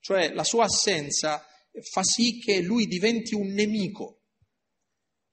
[0.00, 1.46] Cioè la sua assenza
[1.90, 4.22] fa sì che lui diventi un nemico,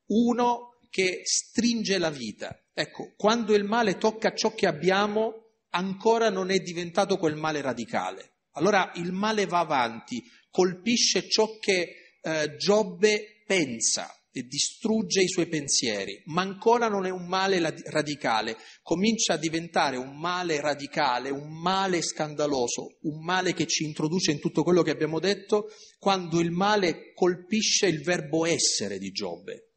[0.07, 2.65] uno che stringe la vita.
[2.73, 8.37] Ecco, quando il male tocca ciò che abbiamo, ancora non è diventato quel male radicale.
[8.53, 15.47] Allora il male va avanti, colpisce ciò che eh, Giobbe pensa, e distrugge i suoi
[15.47, 21.51] pensieri, ma ancora non è un male radicale, comincia a diventare un male radicale, un
[21.59, 26.51] male scandaloso, un male che ci introduce in tutto quello che abbiamo detto, quando il
[26.51, 29.73] male colpisce il verbo essere di Giobbe,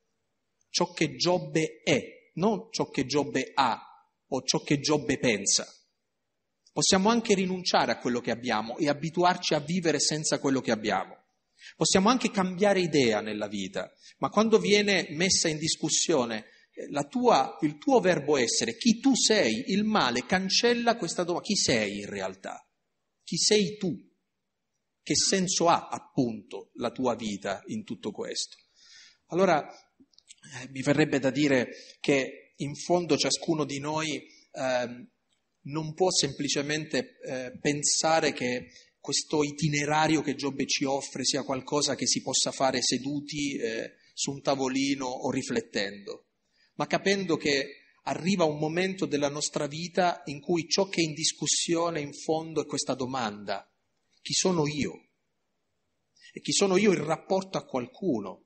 [0.69, 3.81] ciò che Giobbe è, non ciò che Giobbe ha
[4.29, 5.67] o ciò che Giobbe pensa.
[6.73, 11.17] Possiamo anche rinunciare a quello che abbiamo e abituarci a vivere senza quello che abbiamo.
[11.77, 17.77] Possiamo anche cambiare idea nella vita, ma quando viene messa in discussione eh, tua, il
[17.77, 21.47] tuo verbo essere, chi tu sei, il male cancella questa domanda.
[21.47, 22.67] Chi sei in realtà?
[23.23, 23.95] Chi sei tu?
[25.03, 28.57] Che senso ha appunto la tua vita in tutto questo?
[29.27, 31.69] Allora eh, mi verrebbe da dire
[32.01, 35.07] che in fondo ciascuno di noi eh,
[35.63, 42.07] non può semplicemente eh, pensare che questo itinerario che Giobbe ci offre sia qualcosa che
[42.07, 46.29] si possa fare seduti eh, su un tavolino o riflettendo,
[46.75, 51.15] ma capendo che arriva un momento della nostra vita in cui ciò che è in
[51.15, 53.69] discussione in fondo è questa domanda,
[54.21, 55.09] chi sono io?
[56.33, 58.45] E chi sono io in rapporto a qualcuno?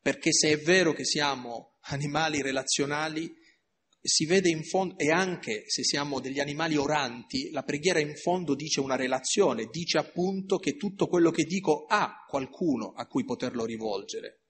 [0.00, 3.34] Perché se è vero che siamo animali relazionali,
[4.06, 8.54] si vede in fondo, e anche se siamo degli animali oranti, la preghiera in fondo
[8.54, 13.64] dice una relazione, dice appunto che tutto quello che dico ha qualcuno a cui poterlo
[13.64, 14.42] rivolgere.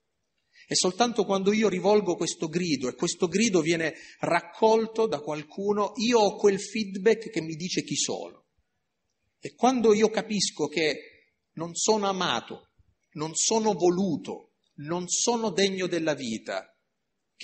[0.67, 6.19] E soltanto quando io rivolgo questo grido e questo grido viene raccolto da qualcuno, io
[6.19, 8.47] ho quel feedback che mi dice chi sono.
[9.39, 10.97] E quando io capisco che
[11.53, 12.71] non sono amato,
[13.13, 16.74] non sono voluto, non sono degno della vita,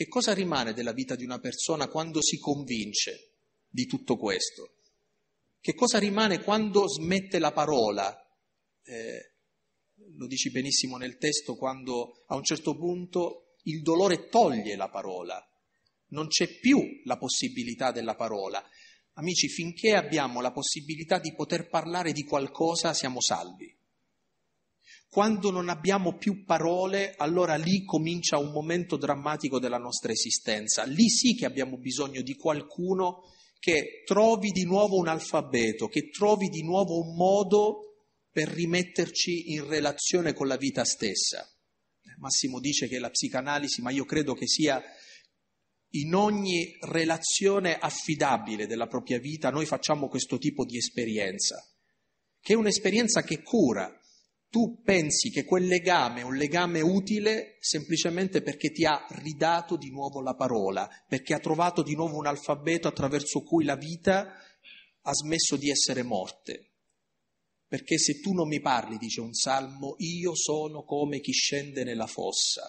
[0.01, 3.35] che cosa rimane della vita di una persona quando si convince
[3.69, 4.77] di tutto questo?
[5.61, 8.19] Che cosa rimane quando smette la parola?
[8.83, 9.35] Eh,
[10.17, 15.39] lo dici benissimo nel testo, quando a un certo punto il dolore toglie la parola,
[16.13, 18.67] non c'è più la possibilità della parola.
[19.17, 23.71] Amici, finché abbiamo la possibilità di poter parlare di qualcosa, siamo salvi.
[25.11, 30.85] Quando non abbiamo più parole, allora lì comincia un momento drammatico della nostra esistenza.
[30.85, 33.25] Lì sì che abbiamo bisogno di qualcuno
[33.59, 39.67] che trovi di nuovo un alfabeto, che trovi di nuovo un modo per rimetterci in
[39.67, 41.45] relazione con la vita stessa.
[42.19, 44.81] Massimo dice che la psicanalisi, ma io credo che sia
[45.95, 51.57] in ogni relazione affidabile della propria vita, noi facciamo questo tipo di esperienza,
[52.41, 53.93] che è un'esperienza che cura,
[54.51, 59.91] tu pensi che quel legame è un legame utile semplicemente perché ti ha ridato di
[59.91, 64.35] nuovo la parola, perché ha trovato di nuovo un alfabeto attraverso cui la vita
[65.03, 66.73] ha smesso di essere morte.
[67.69, 72.09] Perché se tu non mi parli, dice un salmo, io sono come chi scende nella
[72.09, 72.69] fossa.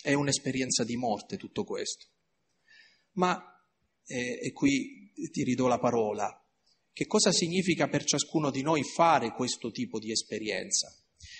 [0.00, 2.06] È un'esperienza di morte tutto questo.
[3.12, 3.38] Ma,
[4.06, 6.47] eh, e qui ti ridò la parola,
[6.98, 10.92] che cosa significa per ciascuno di noi fare questo tipo di esperienza?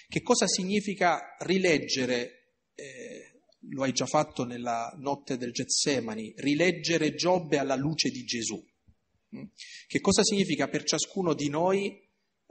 [0.07, 3.41] Che cosa significa rileggere, eh,
[3.71, 8.65] lo hai già fatto nella notte del Getsemani, rileggere Giobbe alla luce di Gesù?
[9.37, 9.47] Mm?
[9.89, 12.07] Che cosa significa per ciascuno di noi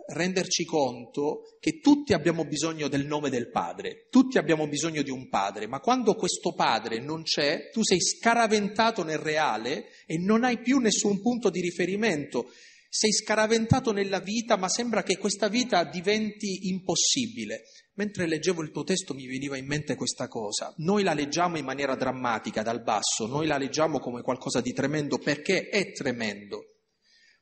[0.08, 5.30] renderci conto che tutti abbiamo bisogno del nome del padre, tutti abbiamo bisogno di un
[5.30, 10.60] padre, ma quando questo padre non c'è, tu sei scaraventato nel reale e non hai
[10.60, 12.52] più nessun punto di riferimento.
[12.90, 17.64] Sei scaraventato nella vita, ma sembra che questa vita diventi impossibile.
[17.96, 20.74] Mentre leggevo il tuo testo mi veniva in mente questa cosa.
[20.78, 25.18] Noi la leggiamo in maniera drammatica dal basso, noi la leggiamo come qualcosa di tremendo
[25.18, 26.78] perché è tremendo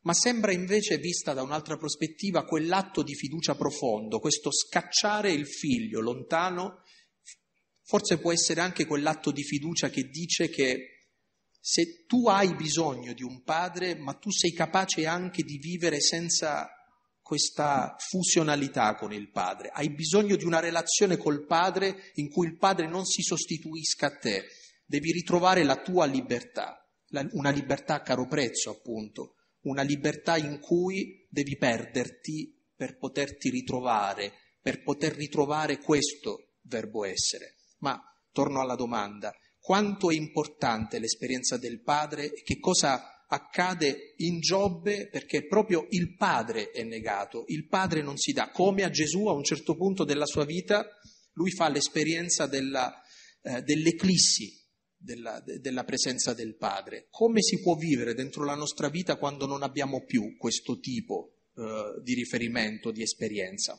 [0.06, 6.00] ma sembra invece vista da un'altra prospettiva quell'atto di fiducia profondo, questo scacciare il figlio
[6.00, 6.84] lontano,
[7.82, 10.95] forse può essere anche quell'atto di fiducia che dice che
[11.68, 16.70] se tu hai bisogno di un padre, ma tu sei capace anche di vivere senza
[17.24, 22.58] questa fusionalità con il padre, hai bisogno di una relazione col padre in cui il
[22.58, 24.44] padre non si sostituisca a te,
[24.86, 26.88] devi ritrovare la tua libertà,
[27.32, 34.34] una libertà a caro prezzo appunto, una libertà in cui devi perderti per poterti ritrovare,
[34.62, 37.56] per poter ritrovare questo verbo essere.
[37.80, 38.00] Ma
[38.32, 39.34] torno alla domanda,
[39.66, 46.16] quanto è importante l'esperienza del Padre e che cosa accade in Giobbe perché proprio il
[46.16, 50.04] Padre è negato, il Padre non si dà, come a Gesù a un certo punto
[50.04, 50.88] della sua vita
[51.34, 52.94] lui fa l'esperienza della,
[53.42, 54.54] eh, dell'eclissi,
[54.96, 57.08] della, della, presenza del Padre.
[57.10, 62.02] Come si può vivere dentro la nostra vita quando non abbiamo più questo tipo eh,
[62.04, 63.76] di riferimento, di esperienza?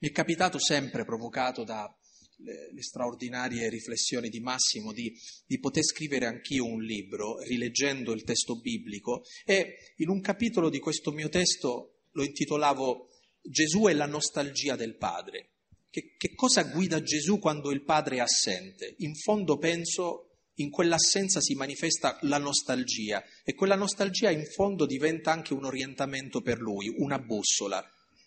[0.00, 1.96] Mi è capitato sempre, provocato dalle
[2.42, 5.12] le straordinarie riflessioni di Massimo, di,
[5.46, 10.78] di poter scrivere anch'io un libro, rileggendo il testo biblico, e in un capitolo di
[10.78, 13.08] questo mio testo lo intitolavo
[13.42, 15.50] Gesù è la nostalgia del Padre.
[15.90, 18.94] Che, che cosa guida Gesù quando il Padre è assente?
[18.98, 20.26] In fondo penso
[20.56, 26.42] in quell'assenza si manifesta la nostalgia e quella nostalgia in fondo diventa anche un orientamento
[26.42, 27.82] per lui, una bussola,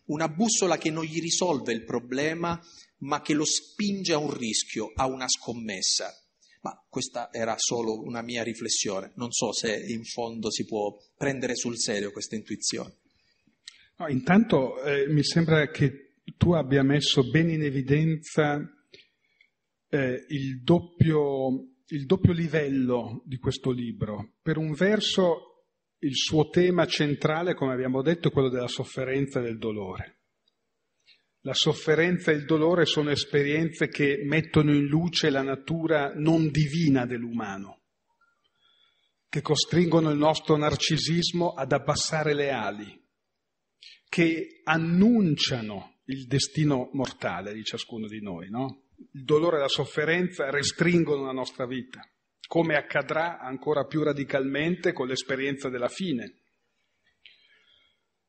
[0.05, 2.59] una bussola che non gli risolve il problema
[3.03, 6.11] ma che lo spinge a un rischio, a una scommessa.
[6.61, 11.55] Ma questa era solo una mia riflessione, non so se in fondo si può prendere
[11.55, 12.95] sul serio questa intuizione.
[13.97, 18.61] No, intanto eh, mi sembra che tu abbia messo bene in evidenza
[19.89, 24.35] eh, il, doppio, il doppio livello di questo libro.
[24.41, 25.65] Per un verso
[25.99, 30.22] il suo tema centrale, come abbiamo detto, è quello della sofferenza e del dolore.
[31.45, 37.05] La sofferenza e il dolore sono esperienze che mettono in luce la natura non divina
[37.05, 37.81] dell'umano,
[39.27, 43.05] che costringono il nostro narcisismo ad abbassare le ali,
[44.07, 48.85] che annunciano il destino mortale di ciascuno di noi, no?
[49.11, 52.09] Il dolore e la sofferenza restringono la nostra vita,
[52.47, 56.37] come accadrà ancora più radicalmente con l'esperienza della fine.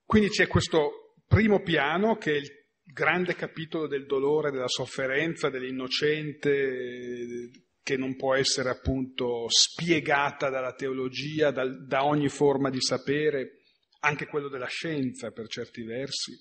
[0.05, 2.63] Quindi c'è questo primo piano che è il
[2.95, 7.51] grande capitolo del dolore, della sofferenza, dell'innocente,
[7.83, 13.65] che non può essere appunto spiegata dalla teologia, da, da ogni forma di sapere,
[14.01, 16.33] anche quello della scienza per certi versi.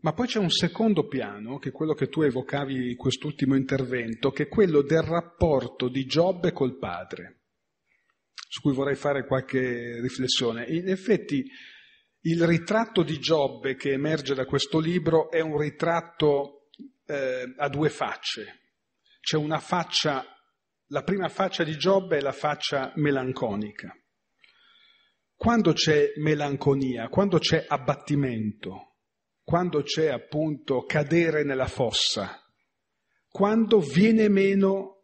[0.00, 4.30] Ma poi c'è un secondo piano, che è quello che tu evocavi in quest'ultimo intervento,
[4.30, 7.40] che è quello del rapporto di Giobbe col padre,
[8.46, 10.66] su cui vorrei fare qualche riflessione.
[10.66, 11.44] In effetti
[12.26, 16.70] il ritratto di Giobbe che emerge da questo libro è un ritratto
[17.06, 18.62] eh, a due facce.
[19.20, 20.24] C'è una faccia,
[20.88, 23.96] la prima faccia di Giobbe è la faccia melanconica.
[25.36, 28.96] Quando c'è melanconia, quando c'è abbattimento,
[29.44, 32.42] quando c'è appunto cadere nella fossa,
[33.28, 35.02] quando viene meno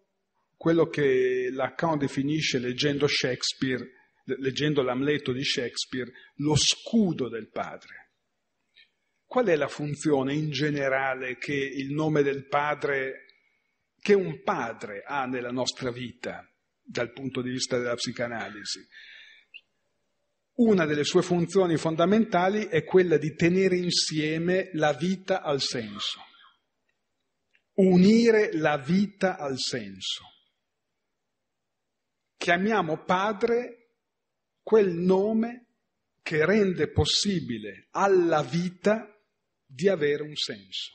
[0.56, 3.84] quello che Lacan definisce leggendo Shakespeare,
[4.24, 8.10] leggendo l'Amleto di Shakespeare, lo scudo del padre.
[9.24, 13.26] Qual è la funzione in generale che il nome del padre,
[13.98, 16.46] che un padre ha nella nostra vita
[16.82, 18.86] dal punto di vista della psicanalisi?
[20.54, 26.20] Una delle sue funzioni fondamentali è quella di tenere insieme la vita al senso,
[27.76, 30.24] unire la vita al senso.
[32.36, 33.81] Chiamiamo padre
[34.62, 35.66] quel nome
[36.22, 39.08] che rende possibile alla vita
[39.64, 40.92] di avere un senso,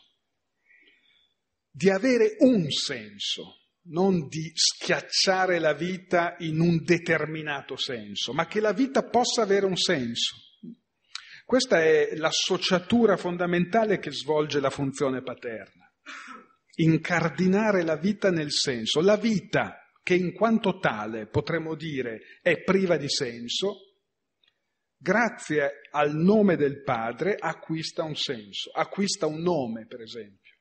[1.70, 3.57] di avere un senso
[3.89, 9.65] non di schiacciare la vita in un determinato senso, ma che la vita possa avere
[9.65, 10.36] un senso.
[11.45, 15.89] Questa è l'associatura fondamentale che svolge la funzione paterna.
[16.76, 18.99] Incardinare la vita nel senso.
[18.99, 23.97] La vita che in quanto tale potremmo dire è priva di senso,
[24.95, 30.53] grazie al nome del Padre acquista un senso, acquista un nome, per esempio.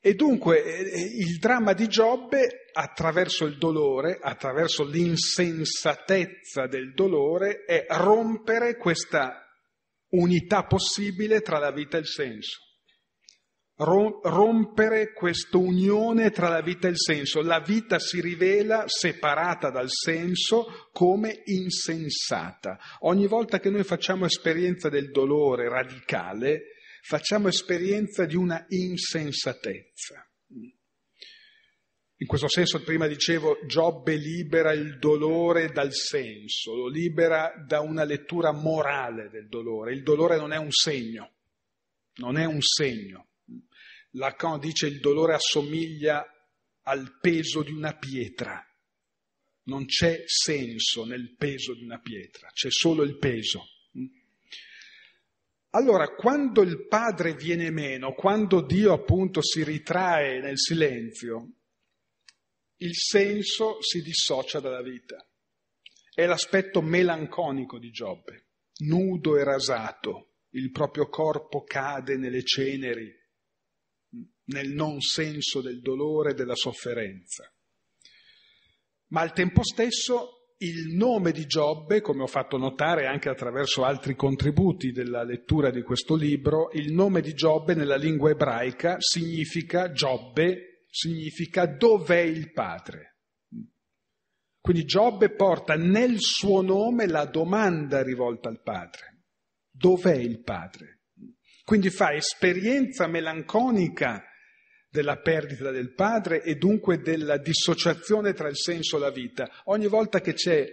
[0.00, 7.84] E dunque eh, il dramma di Giobbe, attraverso il dolore, attraverso l'insensatezza del dolore, è
[7.90, 9.46] rompere questa
[10.12, 12.67] unità possibile tra la vita e il senso
[13.78, 17.42] rompere questa unione tra la vita e il senso.
[17.42, 22.78] La vita si rivela separata dal senso come insensata.
[23.00, 26.72] Ogni volta che noi facciamo esperienza del dolore radicale,
[27.02, 30.24] facciamo esperienza di una insensatezza.
[32.20, 38.02] In questo senso, prima dicevo, Giobbe libera il dolore dal senso, lo libera da una
[38.02, 39.92] lettura morale del dolore.
[39.92, 41.34] Il dolore non è un segno,
[42.16, 43.27] non è un segno.
[44.12, 46.24] Lacan dice il dolore assomiglia
[46.82, 48.64] al peso di una pietra.
[49.64, 53.66] Non c'è senso nel peso di una pietra, c'è solo il peso.
[55.70, 61.52] Allora, quando il padre viene meno, quando Dio appunto si ritrae nel silenzio,
[62.76, 65.22] il senso si dissocia dalla vita.
[66.14, 68.46] È l'aspetto melanconico di Giobbe.
[68.78, 73.12] Nudo e rasato, il proprio corpo cade nelle ceneri,
[74.48, 77.50] nel non senso del dolore e della sofferenza.
[79.08, 84.16] Ma al tempo stesso il nome di Giobbe, come ho fatto notare anche attraverso altri
[84.16, 90.84] contributi della lettura di questo libro, il nome di Giobbe nella lingua ebraica significa Giobbe,
[90.90, 93.18] significa dov'è il Padre.
[94.60, 99.22] Quindi Giobbe porta nel suo nome la domanda rivolta al Padre.
[99.70, 101.02] Dov'è il Padre?
[101.64, 104.27] Quindi fa esperienza melanconica
[104.90, 109.62] della perdita del padre e dunque della dissociazione tra il senso e la vita.
[109.64, 110.66] Ogni volta che c'è,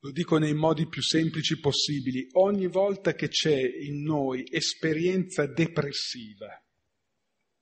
[0.00, 6.48] lo dico nei modi più semplici possibili, ogni volta che c'è in noi esperienza depressiva,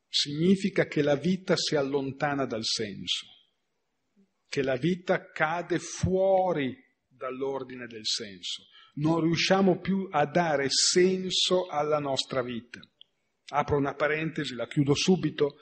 [0.08, 3.26] significa che la vita si allontana dal senso,
[4.48, 6.74] che la vita cade fuori
[7.06, 8.64] dall'ordine del senso.
[8.94, 12.80] Non riusciamo più a dare senso alla nostra vita.
[13.51, 15.59] Apro una parentesi, la chiudo subito.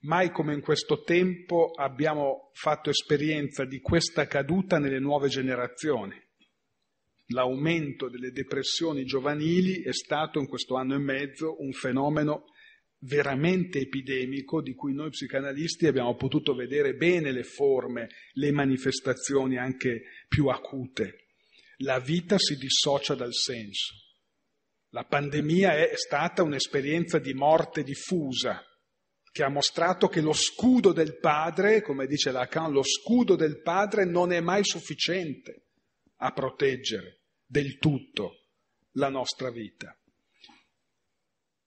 [0.00, 6.14] Mai come in questo tempo abbiamo fatto esperienza di questa caduta nelle nuove generazioni.
[7.28, 12.44] L'aumento delle depressioni giovanili è stato in questo anno e mezzo un fenomeno
[13.00, 20.02] veramente epidemico di cui noi psicanalisti abbiamo potuto vedere bene le forme, le manifestazioni anche
[20.26, 21.26] più acute.
[21.78, 24.07] La vita si dissocia dal senso.
[24.90, 28.62] La pandemia è stata un'esperienza di morte diffusa
[29.30, 34.04] che ha mostrato che lo scudo del padre, come dice Lacan, lo scudo del padre
[34.04, 35.66] non è mai sufficiente
[36.16, 38.46] a proteggere del tutto
[38.92, 39.96] la nostra vita.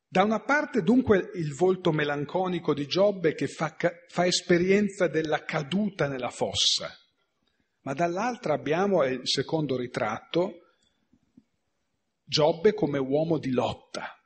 [0.08, 3.74] Da una parte dunque il volto melanconico di Giobbe che fa,
[4.10, 6.94] fa esperienza della caduta nella fossa,
[7.84, 10.71] ma dall'altra abbiamo il secondo ritratto,
[12.32, 14.18] Giobbe come uomo di lotta.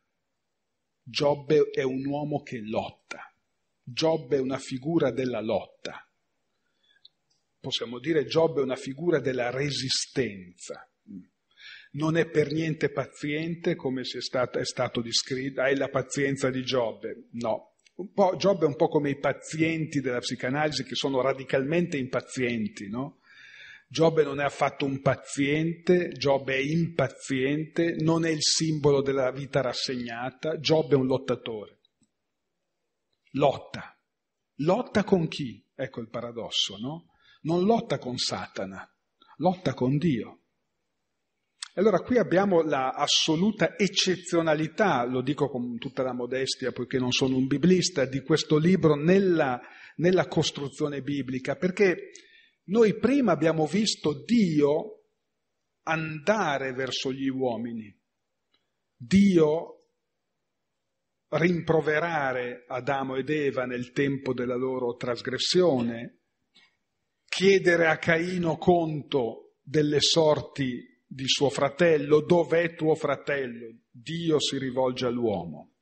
[1.02, 3.34] Giobbe è un uomo che lotta.
[3.82, 6.08] Giobbe è una figura della lotta.
[7.60, 10.88] Possiamo dire Giobbe è una figura della resistenza.
[11.94, 16.62] Non è per niente paziente come è stato, è stato descritto, hai la pazienza di
[16.62, 17.30] Giobbe.
[17.32, 17.74] No.
[18.38, 23.22] Giobbe è un po' come i pazienti della psicanalisi che sono radicalmente impazienti, no?
[23.88, 29.62] Giobbe non è affatto un paziente, Giobbe è impaziente, non è il simbolo della vita
[29.62, 31.80] rassegnata, Giobbe è un lottatore.
[33.32, 33.98] Lotta.
[34.60, 35.64] Lotta con chi?
[35.76, 37.12] Ecco il paradosso, no?
[37.42, 38.90] Non lotta con Satana,
[39.38, 40.40] lotta con Dio.
[41.78, 47.36] E allora qui abbiamo l'assoluta eccezionalità, lo dico con tutta la modestia poiché non sono
[47.36, 49.60] un biblista, di questo libro nella,
[49.98, 52.12] nella costruzione biblica, perché
[52.66, 55.04] noi prima abbiamo visto Dio
[55.84, 57.96] andare verso gli uomini,
[58.96, 59.76] Dio
[61.30, 66.22] rimproverare Adamo ed Eva nel tempo della loro trasgressione,
[67.26, 73.80] chiedere a Caino conto delle sorti di suo fratello, dov'è tuo fratello?
[73.90, 75.74] Dio si rivolge all'uomo.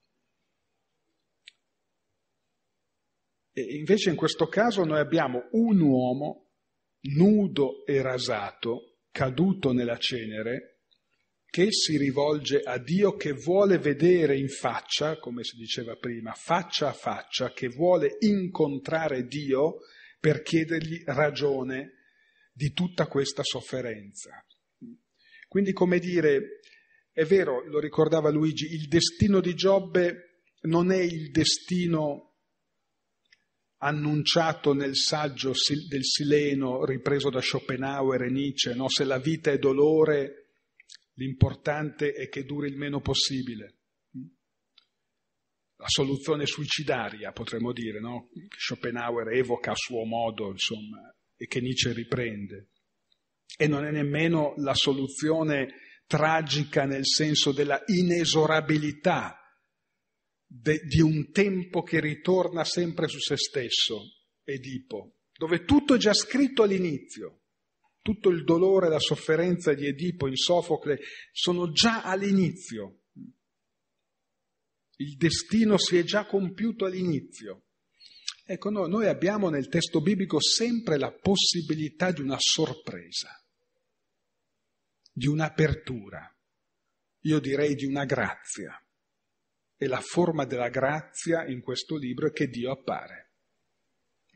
[3.52, 6.43] E invece in questo caso noi abbiamo un uomo
[7.04, 10.74] nudo e rasato, caduto nella cenere,
[11.46, 16.90] che si rivolge a Dio che vuole vedere in faccia, come si diceva prima, faccia
[16.90, 19.82] a faccia, che vuole incontrare Dio
[20.20, 21.92] per chiedergli ragione
[22.52, 24.44] di tutta questa sofferenza.
[25.48, 26.60] Quindi, come dire,
[27.12, 32.33] è vero, lo ricordava Luigi, il destino di Giobbe non è il destino
[33.84, 35.52] annunciato nel saggio
[35.90, 38.88] del Sileno ripreso da Schopenhauer e Nietzsche, no?
[38.88, 40.52] se la vita è dolore,
[41.16, 43.80] l'importante è che duri il meno possibile.
[45.76, 48.30] La soluzione suicidaria, potremmo dire, no?
[48.32, 52.70] che Schopenhauer evoca a suo modo, insomma, e che Nietzsche riprende.
[53.58, 55.74] E non è nemmeno la soluzione
[56.08, 59.43] tragica nel senso della inesorabilità
[60.54, 64.02] de, di un tempo che ritorna sempre su se stesso,
[64.44, 67.40] Edipo, dove tutto è già scritto all'inizio.
[68.02, 71.00] Tutto il dolore e la sofferenza di Edipo in Sofocle
[71.32, 73.04] sono già all'inizio.
[74.98, 77.68] Il destino si è già compiuto all'inizio.
[78.46, 83.30] Ecco, no, noi abbiamo nel testo biblico sempre la possibilità di una sorpresa,
[85.10, 86.30] di un'apertura,
[87.22, 88.78] io direi di una grazia.
[89.84, 93.32] E la forma della grazia in questo libro è che Dio appare.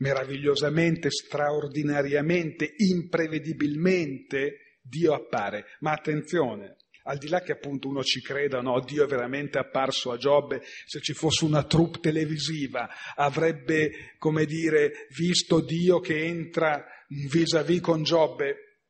[0.00, 5.64] Meravigliosamente, straordinariamente, imprevedibilmente Dio appare.
[5.80, 10.10] Ma attenzione, al di là che appunto uno ci creda, no, Dio è veramente apparso
[10.10, 16.84] a Giobbe, se ci fosse una troupe televisiva avrebbe, come dire, visto Dio che entra
[17.08, 18.82] vis-à-vis con Giobbe.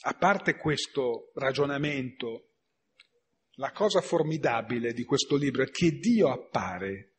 [0.00, 2.55] A parte questo ragionamento,
[3.56, 7.14] la cosa formidabile di questo libro è che Dio appare,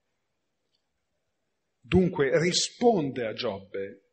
[1.79, 4.03] dunque risponde a Giobbe,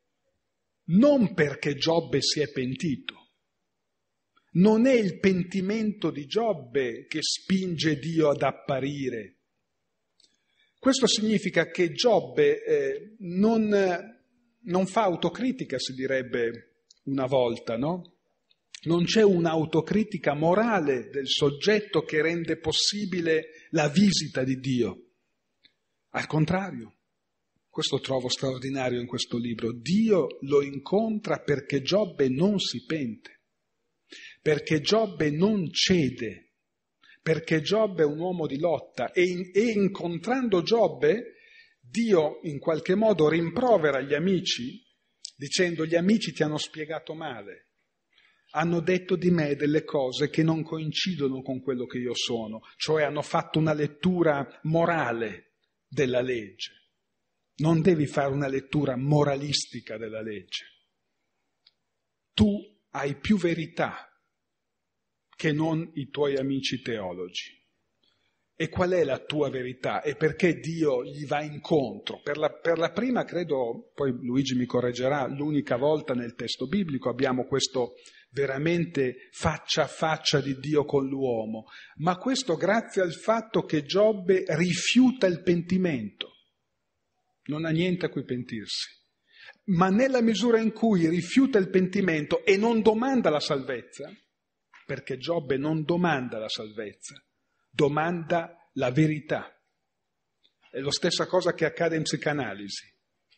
[0.86, 3.22] non perché Giobbe si è pentito.
[4.52, 9.38] Non è il pentimento di Giobbe che spinge Dio ad apparire.
[10.78, 13.68] Questo significa che Giobbe eh, non,
[14.60, 18.13] non fa autocritica, si direbbe una volta, no?
[18.84, 25.10] Non c'è un'autocritica morale del soggetto che rende possibile la visita di Dio.
[26.10, 26.94] Al contrario,
[27.68, 29.72] questo trovo straordinario in questo libro.
[29.72, 33.40] Dio lo incontra perché Giobbe non si pente,
[34.40, 36.52] perché Giobbe non cede,
[37.20, 41.32] perché Giobbe è un uomo di lotta e, in, e incontrando Giobbe
[41.80, 44.82] Dio in qualche modo rimprovera gli amici
[45.36, 47.70] dicendo gli amici ti hanno spiegato male,
[48.56, 53.02] hanno detto di me delle cose che non coincidono con quello che io sono, cioè
[53.02, 55.54] hanno fatto una lettura morale
[55.88, 56.72] della legge.
[57.56, 60.64] Non devi fare una lettura moralistica della legge.
[62.32, 62.48] Tu
[62.90, 64.08] hai più verità
[65.36, 67.60] che non i tuoi amici teologi.
[68.56, 70.00] E qual è la tua verità?
[70.00, 72.20] E perché Dio gli va incontro?
[72.22, 77.08] Per la, per la, prima, credo, poi Luigi mi correggerà, l'unica volta nel testo biblico
[77.08, 77.94] abbiamo questo
[78.34, 81.66] veramente faccia a faccia di Dio con l'uomo,
[81.96, 86.32] ma questo grazie al fatto che Giobbe rifiuta il pentimento.
[87.44, 88.90] Non ha niente a cui pentirsi.
[89.66, 94.12] Ma nella misura in cui rifiuta il pentimento e non domanda la salvezza,
[94.84, 97.14] perché Giobbe non domanda la salvezza,
[97.70, 99.50] domanda la verità.
[100.70, 102.92] È la stessa cosa che accade in psicanalisi.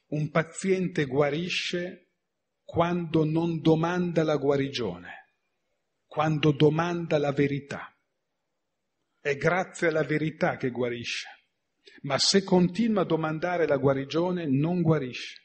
[0.08, 2.05] Un paziente guarisce
[2.66, 5.30] quando non domanda la guarigione,
[6.04, 7.96] quando domanda la verità.
[9.20, 11.28] È grazie alla verità che guarisce,
[12.02, 15.44] ma se continua a domandare la guarigione non guarisce.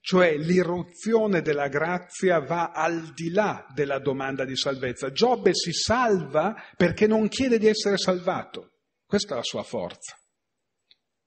[0.00, 5.10] Cioè l'irruzione della grazia va al di là della domanda di salvezza.
[5.10, 8.74] Giobbe si salva perché non chiede di essere salvato.
[9.04, 10.16] Questa è la sua forza.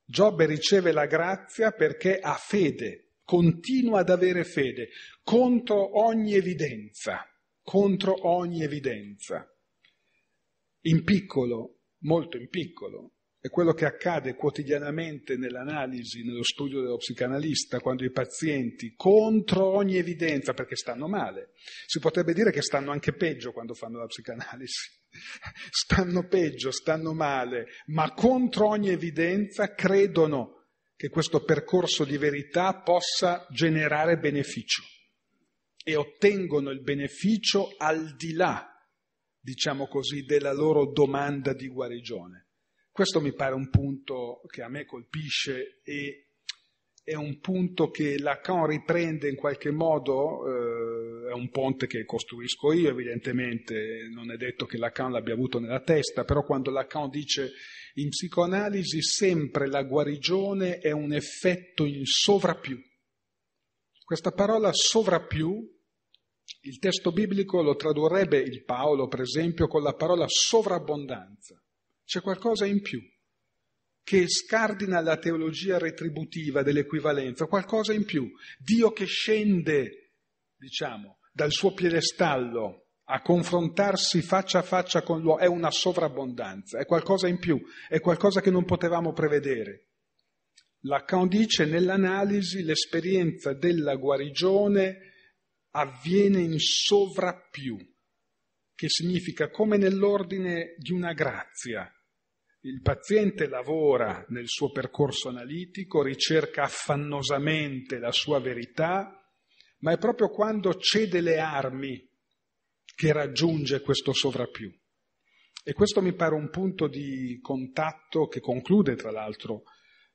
[0.05, 4.89] Giobbe riceve la grazia perché ha fede, continua ad avere fede
[5.21, 7.23] contro ogni evidenza,
[7.61, 9.47] contro ogni evidenza.
[10.85, 17.79] In piccolo, molto in piccolo, è quello che accade quotidianamente nell'analisi, nello studio dello psicanalista,
[17.79, 21.51] quando i pazienti, contro ogni evidenza, perché stanno male,
[21.85, 24.89] si potrebbe dire che stanno anche peggio quando fanno la psicanalisi,
[25.69, 30.58] stanno peggio, stanno male, ma contro ogni evidenza credono
[30.99, 34.83] che questo percorso di verità possa generare beneficio
[35.81, 38.67] e ottengono il beneficio al di là,
[39.39, 42.47] diciamo così, della loro domanda di guarigione.
[42.91, 46.31] Questo mi pare un punto che a me colpisce e
[47.01, 52.73] è un punto che Lacan riprende in qualche modo, eh, è un ponte che costruisco
[52.73, 57.53] io evidentemente, non è detto che Lacan l'abbia avuto nella testa, però quando Lacan dice
[57.95, 62.79] in psicoanalisi sempre la guarigione è un effetto in sovrappiù.
[64.03, 65.77] Questa parola sovrappiù
[66.61, 71.61] Il testo biblico lo tradurrebbe il Paolo, per esempio, con la parola sovrabbondanza.
[72.03, 72.99] C'è qualcosa in più
[74.03, 78.27] che scardina la teologia retributiva dell'equivalenza, qualcosa in più.
[78.57, 80.13] Dio che scende,
[80.57, 86.85] diciamo, dal suo piedestallo a confrontarsi faccia a faccia con l'uomo, è una sovrabbondanza, è
[86.85, 89.87] qualcosa in più, è qualcosa che non potevamo prevedere.
[90.81, 94.97] Lacan dice nell'analisi l'esperienza della guarigione
[95.71, 97.77] avviene in sovrappiù,
[98.75, 101.91] che significa come nell'ordine di una grazia.
[102.61, 109.19] Il paziente lavora nel suo percorso analitico, ricerca affannosamente la sua verità,
[109.79, 112.08] ma è proprio quando cede le armi
[112.99, 114.69] che raggiunge questo sovrappiù.
[115.63, 119.63] E questo mi pare un punto di contatto che conclude, tra l'altro,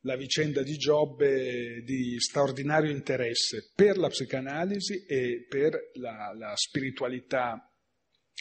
[0.00, 7.72] la vicenda di Giobbe di straordinario interesse per la psicanalisi e per la, la spiritualità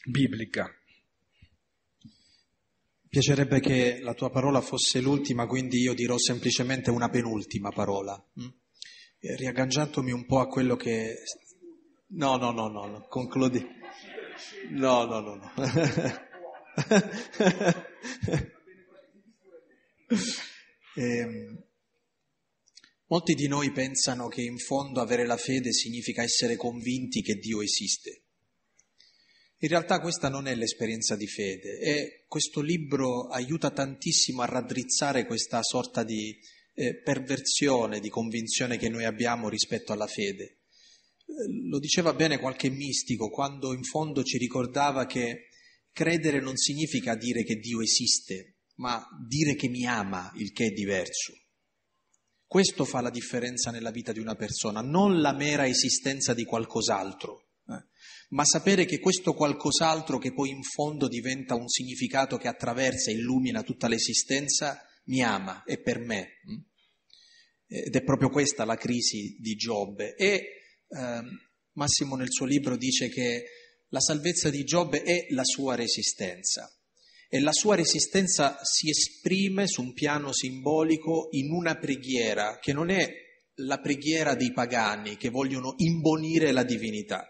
[0.10, 0.70] biblica.
[3.08, 8.48] Piacerebbe che la tua parola fosse l'ultima, quindi io dirò semplicemente una penultima parola, hm?
[9.38, 11.16] riagganciandomi un po' a quello che...
[12.16, 13.06] No, no, no, no.
[13.08, 13.82] concludi.
[14.70, 15.52] No, no, no, no.
[20.96, 21.66] eh,
[23.08, 27.62] molti di noi pensano che in fondo avere la fede significa essere convinti che Dio
[27.62, 28.24] esiste.
[29.64, 35.26] In realtà questa non è l'esperienza di fede e questo libro aiuta tantissimo a raddrizzare
[35.26, 36.38] questa sorta di
[36.74, 40.63] eh, perversione, di convinzione che noi abbiamo rispetto alla fede.
[41.26, 45.50] Eh, lo diceva bene qualche mistico quando in fondo ci ricordava che
[45.92, 50.72] credere non significa dire che Dio esiste, ma dire che mi ama, il che è
[50.72, 51.34] diverso.
[52.46, 57.44] Questo fa la differenza nella vita di una persona, non la mera esistenza di qualcos'altro
[58.34, 63.14] ma sapere che questo qualcos'altro che poi in fondo diventa un significato che attraversa e
[63.14, 66.40] illumina tutta l'esistenza, mi ama, è per me.
[66.50, 66.58] Mm?
[67.68, 70.16] Ed è proprio questa la crisi di Giobbe.
[70.16, 70.44] E eh,
[71.74, 73.44] Massimo nel suo libro dice che
[73.90, 76.68] la salvezza di Giobbe è la sua resistenza
[77.34, 82.92] e la sua resistenza si esprime su un piano simbolico in una preghiera che non
[82.92, 83.12] è
[83.56, 87.28] la preghiera dei pagani che vogliono imbonire la divinità,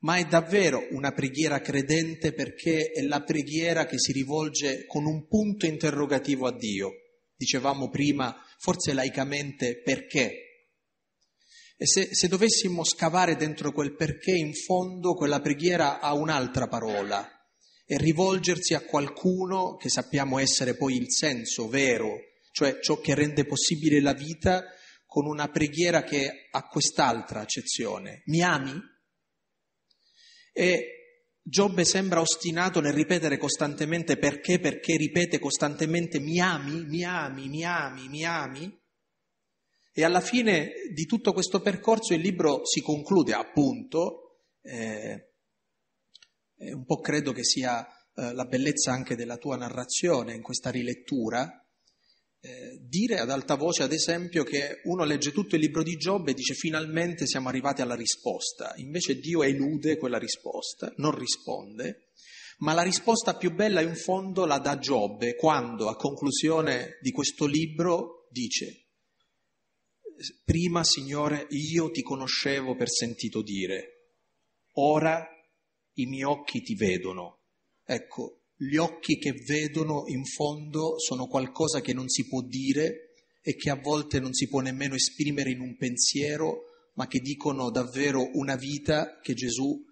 [0.00, 5.26] ma è davvero una preghiera credente perché è la preghiera che si rivolge con un
[5.26, 6.90] punto interrogativo a Dio.
[7.34, 10.41] Dicevamo prima, forse laicamente, perché?
[11.82, 17.28] E se, se dovessimo scavare dentro quel perché, in fondo quella preghiera ha un'altra parola,
[17.84, 22.18] è rivolgersi a qualcuno che sappiamo essere poi il senso vero,
[22.52, 24.62] cioè ciò che rende possibile la vita,
[25.04, 28.22] con una preghiera che ha quest'altra accezione.
[28.26, 28.80] Mi ami?
[30.52, 30.86] E
[31.42, 37.64] Giobbe sembra ostinato nel ripetere costantemente perché, perché ripete costantemente mi ami, mi ami, mi
[37.64, 38.81] ami, mi ami.
[39.94, 45.32] E alla fine di tutto questo percorso il libro si conclude appunto, eh,
[46.56, 51.62] un po' credo che sia eh, la bellezza anche della tua narrazione in questa rilettura,
[52.40, 56.30] eh, dire ad alta voce, ad esempio, che uno legge tutto il libro di Giobbe
[56.30, 62.08] e dice finalmente siamo arrivati alla risposta, invece Dio elude quella risposta, non risponde,
[62.58, 67.46] ma la risposta più bella in fondo la dà Giobbe quando a conclusione di questo
[67.46, 68.81] libro dice,
[70.44, 74.14] prima Signore io ti conoscevo per sentito dire,
[74.74, 75.26] ora
[75.94, 77.40] i miei occhi ti vedono.
[77.84, 83.56] Ecco, gli occhi che vedono in fondo sono qualcosa che non si può dire e
[83.56, 88.30] che a volte non si può nemmeno esprimere in un pensiero, ma che dicono davvero
[88.34, 89.84] una vita che Gesù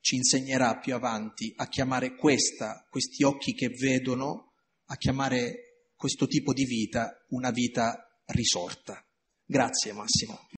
[0.00, 4.54] ci insegnerà più avanti a chiamare questa, questi occhi che vedono,
[4.86, 9.04] a chiamare questo tipo di vita una vita risorta.
[9.50, 10.50] Grazie Massimo.